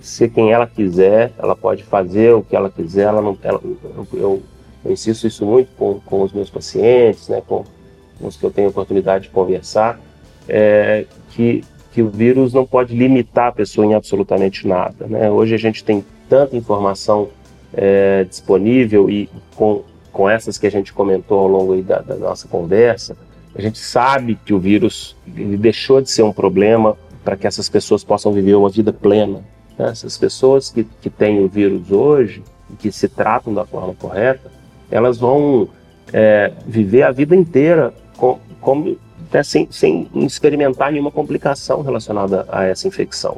ser 0.00 0.30
quem 0.30 0.52
ela 0.52 0.66
quiser, 0.66 1.32
ela 1.38 1.56
pode 1.56 1.82
fazer 1.84 2.32
o 2.34 2.42
que 2.42 2.54
ela 2.54 2.70
quiser, 2.70 3.06
ela 3.08 3.22
não, 3.22 3.38
ela, 3.42 3.60
eu, 3.62 4.06
eu, 4.12 4.42
eu, 4.84 4.92
insisto 4.92 5.26
isso 5.26 5.44
muito 5.44 5.68
com, 5.76 6.00
com 6.00 6.22
os 6.22 6.32
meus 6.32 6.50
pacientes, 6.50 7.28
né, 7.28 7.42
com, 7.46 7.64
com 8.18 8.26
os 8.26 8.36
que 8.36 8.44
eu 8.44 8.50
tenho 8.50 8.68
oportunidade 8.68 9.24
de 9.24 9.30
conversar, 9.30 9.98
é, 10.48 11.06
que, 11.30 11.64
que 11.92 12.02
o 12.02 12.08
vírus 12.08 12.52
não 12.52 12.66
pode 12.66 12.94
limitar 12.94 13.48
a 13.48 13.52
pessoa 13.52 13.86
em 13.86 13.94
absolutamente 13.94 14.66
nada. 14.66 15.06
Né? 15.06 15.30
Hoje 15.30 15.54
a 15.54 15.58
gente 15.58 15.82
tem 15.82 16.04
tanta 16.28 16.56
informação 16.56 17.28
é, 17.72 18.24
disponível 18.24 19.10
e 19.10 19.28
com, 19.56 19.82
com 20.16 20.30
essas 20.30 20.56
que 20.56 20.66
a 20.66 20.70
gente 20.70 20.94
comentou 20.94 21.40
ao 21.40 21.46
longo 21.46 21.76
da, 21.82 21.98
da, 21.98 22.16
nossa 22.16 22.48
conversa, 22.48 23.14
a 23.54 23.60
gente 23.60 23.78
sabe 23.78 24.34
que 24.46 24.54
o 24.54 24.58
vírus 24.58 25.14
deixou 25.26 26.00
de 26.00 26.10
ser 26.10 26.22
um 26.22 26.32
problema 26.32 26.96
para 27.22 27.36
que 27.36 27.46
essas 27.46 27.68
pessoas 27.68 28.02
possam 28.02 28.32
viver 28.32 28.54
uma 28.54 28.70
vida 28.70 28.94
plena. 28.94 29.44
Né? 29.78 29.90
Essas 29.90 30.16
pessoas 30.16 30.70
que, 30.70 30.84
que 31.02 31.10
têm 31.10 31.44
o 31.44 31.48
vírus 31.48 31.92
hoje 31.92 32.42
e 32.72 32.76
que 32.76 32.90
se 32.90 33.10
tratam 33.10 33.52
da 33.52 33.66
forma 33.66 33.92
correta, 33.92 34.50
elas 34.90 35.18
vão 35.18 35.68
é, 36.14 36.50
viver 36.66 37.02
a 37.02 37.12
vida 37.12 37.36
inteira 37.36 37.92
com, 38.16 38.38
com, 38.58 38.96
até 39.28 39.42
sem, 39.42 39.68
sem 39.70 40.08
experimentar 40.14 40.90
nenhuma 40.92 41.10
complicação 41.10 41.82
relacionada 41.82 42.46
a 42.48 42.64
essa 42.64 42.88
infecção. 42.88 43.36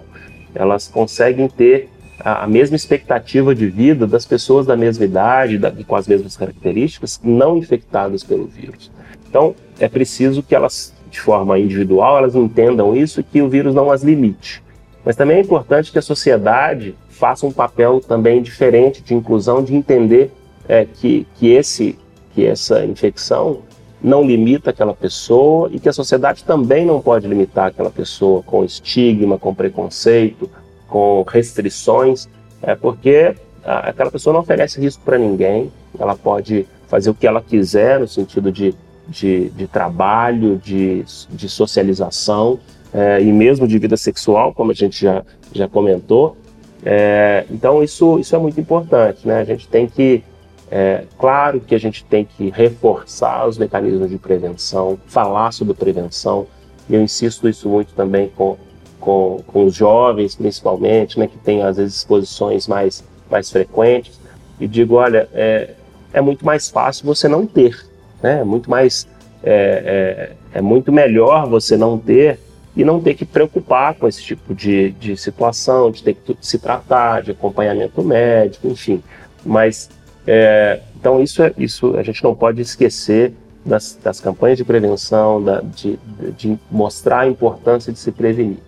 Elas 0.55 0.87
conseguem 0.87 1.49
ter 1.49 1.91
a, 2.21 2.45
a 2.45 2.47
mesma 2.47 2.77
expectativa 2.77 3.55
de 3.55 3.67
vida 3.67 4.07
das 4.07 4.27
pessoas 4.27 4.67
da 4.67 4.77
mesma 4.77 5.05
idade, 5.05 5.59
da, 5.59 5.71
com 5.71 5.97
as 5.97 6.07
mesmas 6.07 6.37
características, 6.37 7.21
não 7.23 7.57
infectadas 7.57 8.25
pelo 8.25 8.47
vírus. 8.47 8.91
Então, 9.29 9.55
é 9.79 9.89
preciso 9.89 10.43
que 10.43 10.55
elas, 10.55 10.95
de 11.11 11.21
forma 11.21 11.59
individual, 11.59 12.19
elas 12.19 12.35
entendam 12.35 12.97
isso 12.97 13.21
e 13.21 13.23
que 13.23 13.43
o 13.43 13.49
vírus 13.49 13.75
não 13.75 13.91
as 13.91 14.03
limite. 14.03 14.63
Mas 15.05 15.17
também 15.17 15.39
é 15.39 15.41
importante 15.41 15.93
que 15.93 15.99
a 15.99 16.03
sociedade 16.03 16.95
faça 17.09 17.47
um 17.47 17.53
papel 17.53 18.01
também 18.01 18.43
diferente 18.43 19.03
de 19.03 19.15
inclusão, 19.15 19.63
de 19.63 19.75
entender 19.75 20.31
é, 20.69 20.85
que, 20.85 21.27
que, 21.37 21.49
esse, 21.49 21.99
que 22.35 22.45
essa 22.45 22.85
infecção 22.85 23.63
não 24.03 24.25
limita 24.25 24.71
aquela 24.71 24.95
pessoa 24.95 25.69
e 25.73 25.81
que 25.81 25.89
a 25.89 25.93
sociedade 25.93 26.45
também 26.45 26.87
não 26.87 27.01
pode 27.01 27.27
limitar 27.27 27.67
aquela 27.67 27.91
pessoa 27.91 28.43
com 28.43 28.65
estigma, 28.65 29.39
com 29.39 29.55
preconceito, 29.55 30.49
com 30.88 31.24
restrições, 31.29 32.29
é 32.62 32.74
porque 32.74 33.35
aquela 33.64 34.11
pessoa 34.11 34.33
não 34.33 34.40
oferece 34.40 34.81
risco 34.81 35.03
para 35.05 35.18
ninguém, 35.18 35.70
ela 35.98 36.16
pode 36.16 36.66
fazer 36.88 37.11
o 37.11 37.14
que 37.14 37.27
ela 37.27 37.42
quiser 37.42 38.01
no 38.01 38.09
sentido 38.09 38.51
de, 38.51 38.74
de, 39.07 39.51
de 39.51 39.66
trabalho, 39.66 40.57
de, 40.57 41.05
de 41.31 41.48
socialização 41.48 42.59
é, 42.92 43.20
e 43.20 43.31
mesmo 43.33 43.68
de 43.68 43.79
vida 43.79 43.96
sexual, 43.96 44.55
como 44.55 44.70
a 44.70 44.74
gente 44.74 45.03
já, 45.03 45.22
já 45.53 45.68
comentou. 45.68 46.37
É, 46.85 47.44
então 47.51 47.83
isso, 47.83 48.18
isso 48.18 48.35
é 48.35 48.38
muito 48.38 48.59
importante, 48.61 49.27
né? 49.27 49.40
A 49.40 49.44
gente 49.44 49.68
tem 49.68 49.87
que 49.87 50.22
é, 50.70 51.05
claro 51.18 51.61
que 51.61 51.74
a 51.74 51.79
gente 51.79 52.05
tem 52.05 52.24
que 52.24 52.51
reforçar 52.51 53.46
os 53.46 53.57
mecanismos 53.57 54.11
de 54.11 54.18
prevenção, 54.18 54.98
falar 55.07 55.53
sobre 55.53 55.74
prevenção, 55.74 56.46
eu 56.90 57.03
insisto 57.03 57.48
isso 57.48 57.68
muito 57.68 57.94
também 57.94 58.31
com, 58.35 58.57
com, 59.01 59.43
com 59.47 59.65
os 59.65 59.75
jovens, 59.75 60.35
principalmente, 60.35 61.19
né, 61.19 61.27
que 61.27 61.39
têm 61.39 61.63
às 61.63 61.77
vezes 61.77 61.97
exposições 61.97 62.67
mais, 62.67 63.05
mais 63.31 63.51
frequentes, 63.51 64.19
e 64.61 64.67
digo: 64.67 64.97
olha, 64.97 65.29
é, 65.33 65.75
é 66.13 66.21
muito 66.21 66.45
mais 66.45 66.69
fácil 66.69 67.07
você 67.07 67.29
não 67.29 67.47
ter, 67.47 67.79
né? 68.23 68.41
é 68.41 68.45
muito 68.45 68.71
mais. 68.71 69.07
É, 69.43 70.33
é, 70.53 70.59
é 70.59 70.61
muito 70.61 70.91
melhor 70.91 71.49
você 71.49 71.77
não 71.77 71.97
ter 71.97 72.41
e 72.75 72.85
não 72.85 73.01
ter 73.01 73.15
que 73.15 73.25
preocupar 73.25 73.95
com 73.95 74.09
esse 74.09 74.23
tipo 74.23 74.55
de, 74.55 74.91
de 74.93 75.17
situação, 75.17 75.91
de 75.91 76.03
ter 76.03 76.15
que 76.15 76.37
se 76.41 76.59
tratar, 76.59 77.23
de 77.23 77.31
acompanhamento 77.31 78.03
médico, 78.03 78.67
enfim. 78.67 79.03
Mas 79.45 79.89
é, 80.27 80.81
então 80.99 81.23
isso, 81.23 81.43
é, 81.43 81.53
isso 81.57 81.97
a 81.97 82.03
gente 82.03 82.23
não 82.23 82.35
pode 82.35 82.61
esquecer 82.61 83.33
das, 83.65 83.99
das 84.03 84.21
campanhas 84.21 84.59
de 84.59 84.65
prevenção, 84.65 85.43
da, 85.43 85.61
de, 85.61 85.99
de, 86.37 86.59
mostrar 86.71 87.21
a 87.21 87.29
importância 87.29 87.93
de 87.93 87.99
se 87.99 88.13
prevenir. 88.13 88.59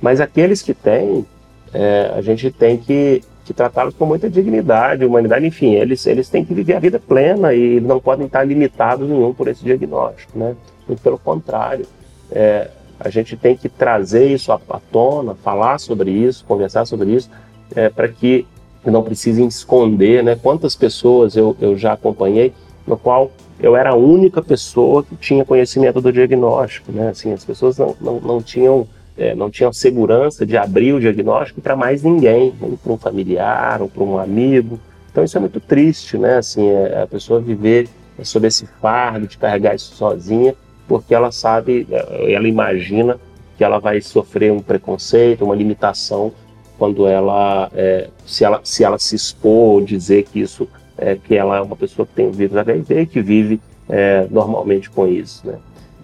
Mas 0.00 0.20
aqueles 0.20 0.62
que 0.62 0.74
têm, 0.74 1.24
é, 1.72 2.12
a 2.14 2.20
gente 2.20 2.50
tem 2.50 2.76
que, 2.76 3.22
que 3.44 3.52
tratá-los 3.52 3.94
com 3.94 4.06
muita 4.06 4.28
dignidade, 4.28 5.04
humanidade, 5.04 5.46
enfim, 5.46 5.74
eles, 5.74 6.06
eles 6.06 6.28
têm 6.28 6.44
que 6.44 6.54
viver 6.54 6.74
a 6.74 6.80
vida 6.80 6.98
plena 6.98 7.54
e 7.54 7.80
não 7.80 8.00
podem 8.00 8.26
estar 8.26 8.44
limitados 8.44 9.08
nenhum 9.08 9.32
por 9.32 9.48
esse 9.48 9.64
diagnóstico, 9.64 10.38
né? 10.38 10.54
Muito 10.86 11.02
pelo 11.02 11.18
contrário. 11.18 11.86
É, 12.30 12.68
a 12.98 13.08
gente 13.08 13.36
tem 13.36 13.56
que 13.56 13.68
trazer 13.68 14.26
isso 14.26 14.52
à, 14.52 14.60
à 14.70 14.80
tona, 14.92 15.34
falar 15.34 15.78
sobre 15.78 16.10
isso, 16.10 16.44
conversar 16.44 16.84
sobre 16.84 17.10
isso, 17.10 17.30
é, 17.74 17.88
para 17.88 18.08
que 18.08 18.46
não 18.84 19.02
precisem 19.02 19.46
esconder, 19.46 20.22
né? 20.22 20.36
Quantas 20.40 20.74
pessoas 20.74 21.36
eu, 21.36 21.56
eu 21.60 21.76
já 21.76 21.94
acompanhei 21.94 22.52
no 22.86 22.96
qual 22.96 23.30
eu 23.58 23.76
era 23.76 23.90
a 23.90 23.94
única 23.94 24.42
pessoa 24.42 25.02
que 25.02 25.16
tinha 25.16 25.44
conhecimento 25.44 26.00
do 26.00 26.12
diagnóstico, 26.12 26.92
né? 26.92 27.08
Assim, 27.08 27.32
as 27.32 27.44
pessoas 27.44 27.78
não, 27.78 27.96
não, 28.00 28.20
não 28.20 28.42
tinham 28.42 28.86
é, 29.16 29.34
não 29.34 29.50
tinham 29.50 29.72
segurança 29.72 30.44
de 30.44 30.56
abrir 30.56 30.92
o 30.92 31.00
diagnóstico 31.00 31.60
para 31.60 31.76
mais 31.76 32.02
ninguém, 32.02 32.52
para 32.82 32.92
um 32.92 32.98
familiar 32.98 33.80
ou 33.80 33.88
para 33.88 34.02
um 34.02 34.18
amigo. 34.18 34.78
Então 35.10 35.22
isso 35.22 35.36
é 35.36 35.40
muito 35.40 35.60
triste, 35.60 36.18
né? 36.18 36.38
Assim, 36.38 36.68
é, 36.68 37.02
a 37.02 37.06
pessoa 37.06 37.40
viver 37.40 37.88
sob 38.22 38.46
esse 38.46 38.66
fardo 38.80 39.26
de 39.26 39.38
carregar 39.38 39.74
isso 39.74 39.94
sozinha, 39.94 40.54
porque 40.88 41.14
ela 41.14 41.30
sabe, 41.30 41.86
é, 41.90 42.32
ela 42.32 42.48
imagina 42.48 43.18
que 43.56 43.62
ela 43.62 43.78
vai 43.78 44.00
sofrer 44.00 44.52
um 44.52 44.60
preconceito, 44.60 45.44
uma 45.44 45.54
limitação 45.54 46.32
quando 46.76 47.06
ela, 47.06 47.70
é, 47.74 48.08
se 48.26 48.44
ela 48.44 48.60
se 48.64 48.82
ela 48.82 48.98
se 48.98 49.14
expor, 49.14 49.84
dizer 49.84 50.24
que 50.24 50.40
isso 50.40 50.68
é, 50.98 51.14
que 51.14 51.36
ela 51.36 51.56
é 51.56 51.60
uma 51.60 51.76
pessoa 51.76 52.06
que 52.06 52.14
tem 52.14 52.26
o 52.26 52.32
vírus 52.32 52.56
HIV 52.56 53.00
e 53.00 53.06
que 53.06 53.22
vive 53.22 53.60
é, 53.88 54.26
normalmente 54.30 54.90
com 54.90 55.06
isso, 55.06 55.46
né? 55.46 55.54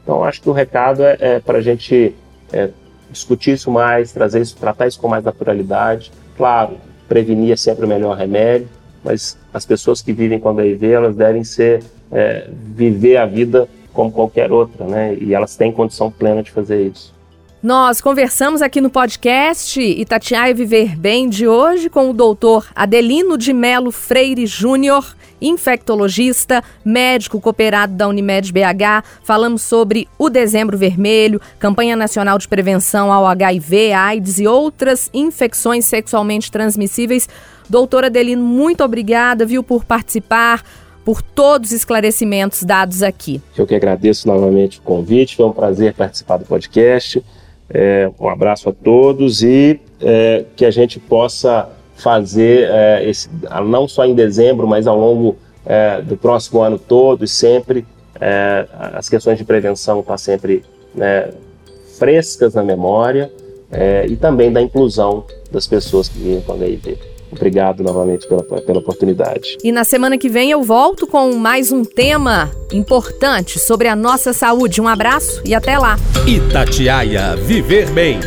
Então 0.02 0.22
acho 0.24 0.40
que 0.40 0.48
o 0.48 0.52
recado 0.52 1.02
é, 1.02 1.16
é 1.18 1.40
para 1.40 1.58
a 1.58 1.60
gente 1.60 2.14
é, 2.52 2.70
discutir 3.10 3.52
isso 3.52 3.70
mais, 3.70 4.12
trazer 4.12 4.40
isso, 4.40 4.56
tratar 4.56 4.86
isso 4.86 5.00
com 5.00 5.08
mais 5.08 5.24
naturalidade. 5.24 6.12
Claro, 6.36 6.76
prevenir 7.08 7.52
é 7.52 7.56
sempre 7.56 7.84
o 7.84 7.88
melhor 7.88 8.16
remédio, 8.16 8.68
mas 9.04 9.36
as 9.52 9.66
pessoas 9.66 10.00
que 10.00 10.12
vivem 10.12 10.38
com 10.38 10.48
HIV 10.48 10.90
elas 10.90 11.16
devem 11.16 11.44
ser 11.44 11.82
é, 12.10 12.48
viver 12.50 13.16
a 13.16 13.26
vida 13.26 13.68
como 13.92 14.12
qualquer 14.12 14.52
outra, 14.52 14.86
né? 14.86 15.16
E 15.20 15.34
elas 15.34 15.56
têm 15.56 15.72
condição 15.72 16.10
plena 16.10 16.42
de 16.42 16.50
fazer 16.50 16.86
isso. 16.86 17.12
Nós 17.62 18.00
conversamos 18.00 18.62
aqui 18.62 18.80
no 18.80 18.88
podcast 18.88 19.78
Itatiaia 19.78 20.54
Viver 20.54 20.96
Bem 20.96 21.28
de 21.28 21.46
hoje 21.46 21.90
com 21.90 22.08
o 22.08 22.14
doutor 22.14 22.66
Adelino 22.74 23.36
de 23.36 23.52
Melo 23.52 23.90
Freire 23.90 24.46
Júnior, 24.46 25.14
infectologista, 25.42 26.64
médico 26.82 27.38
cooperado 27.38 27.92
da 27.92 28.08
Unimed 28.08 28.50
BH. 28.50 29.04
Falamos 29.22 29.60
sobre 29.60 30.08
o 30.18 30.30
Dezembro 30.30 30.78
Vermelho, 30.78 31.38
campanha 31.58 31.94
nacional 31.94 32.38
de 32.38 32.48
prevenção 32.48 33.12
ao 33.12 33.26
HIV, 33.26 33.92
AIDS 33.92 34.38
e 34.38 34.46
outras 34.46 35.10
infecções 35.12 35.84
sexualmente 35.84 36.50
transmissíveis. 36.50 37.28
Doutor 37.68 38.06
Adelino, 38.06 38.42
muito 38.42 38.82
obrigada, 38.82 39.44
viu, 39.44 39.62
por 39.62 39.84
participar 39.84 40.64
por 41.04 41.20
todos 41.20 41.70
os 41.70 41.76
esclarecimentos 41.76 42.62
dados 42.62 43.02
aqui. 43.02 43.42
Eu 43.54 43.66
que 43.66 43.74
agradeço 43.74 44.26
novamente 44.26 44.78
o 44.78 44.82
convite, 44.82 45.36
foi 45.36 45.44
um 45.44 45.52
prazer 45.52 45.92
participar 45.92 46.38
do 46.38 46.46
podcast. 46.46 47.22
É, 47.72 48.10
um 48.18 48.28
abraço 48.28 48.68
a 48.68 48.72
todos 48.72 49.42
e 49.42 49.80
é, 50.00 50.44
que 50.56 50.64
a 50.64 50.70
gente 50.70 50.98
possa 50.98 51.68
fazer, 51.94 52.68
é, 52.70 53.08
esse, 53.08 53.28
não 53.64 53.86
só 53.86 54.04
em 54.04 54.14
dezembro, 54.14 54.66
mas 54.66 54.86
ao 54.86 54.98
longo 54.98 55.36
é, 55.64 56.00
do 56.00 56.16
próximo 56.16 56.62
ano 56.62 56.78
todo 56.78 57.24
e 57.24 57.28
sempre, 57.28 57.86
é, 58.20 58.66
as 58.94 59.08
questões 59.08 59.38
de 59.38 59.44
prevenção 59.44 60.00
estão 60.00 60.14
tá 60.14 60.18
sempre 60.18 60.64
né, 60.94 61.30
frescas 61.98 62.54
na 62.54 62.62
memória 62.62 63.30
é, 63.70 64.06
e 64.06 64.16
também 64.16 64.52
da 64.52 64.60
inclusão 64.60 65.24
das 65.50 65.66
pessoas 65.66 66.08
que 66.08 66.18
vivem 66.18 66.40
com 66.40 66.52
HIV. 66.52 66.98
Obrigado 67.32 67.82
novamente 67.82 68.26
pela, 68.26 68.42
pela 68.42 68.78
oportunidade. 68.78 69.56
E 69.62 69.70
na 69.70 69.84
semana 69.84 70.18
que 70.18 70.28
vem 70.28 70.50
eu 70.50 70.62
volto 70.62 71.06
com 71.06 71.32
mais 71.34 71.70
um 71.70 71.84
tema 71.84 72.50
importante 72.72 73.58
sobre 73.58 73.88
a 73.88 73.96
nossa 73.96 74.32
saúde. 74.32 74.80
Um 74.80 74.88
abraço 74.88 75.40
e 75.44 75.54
até 75.54 75.78
lá. 75.78 75.96
Itatiaia 76.26 77.36
Viver 77.36 77.90
Bem. 77.90 78.18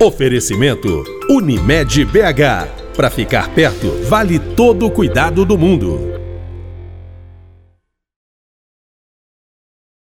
Oferecimento 0.00 1.04
Unimed 1.30 2.04
BH. 2.04 2.94
Para 2.94 3.10
ficar 3.10 3.48
perto, 3.54 3.90
vale 4.08 4.38
todo 4.38 4.86
o 4.86 4.90
cuidado 4.90 5.44
do 5.44 5.56
mundo. 5.56 6.17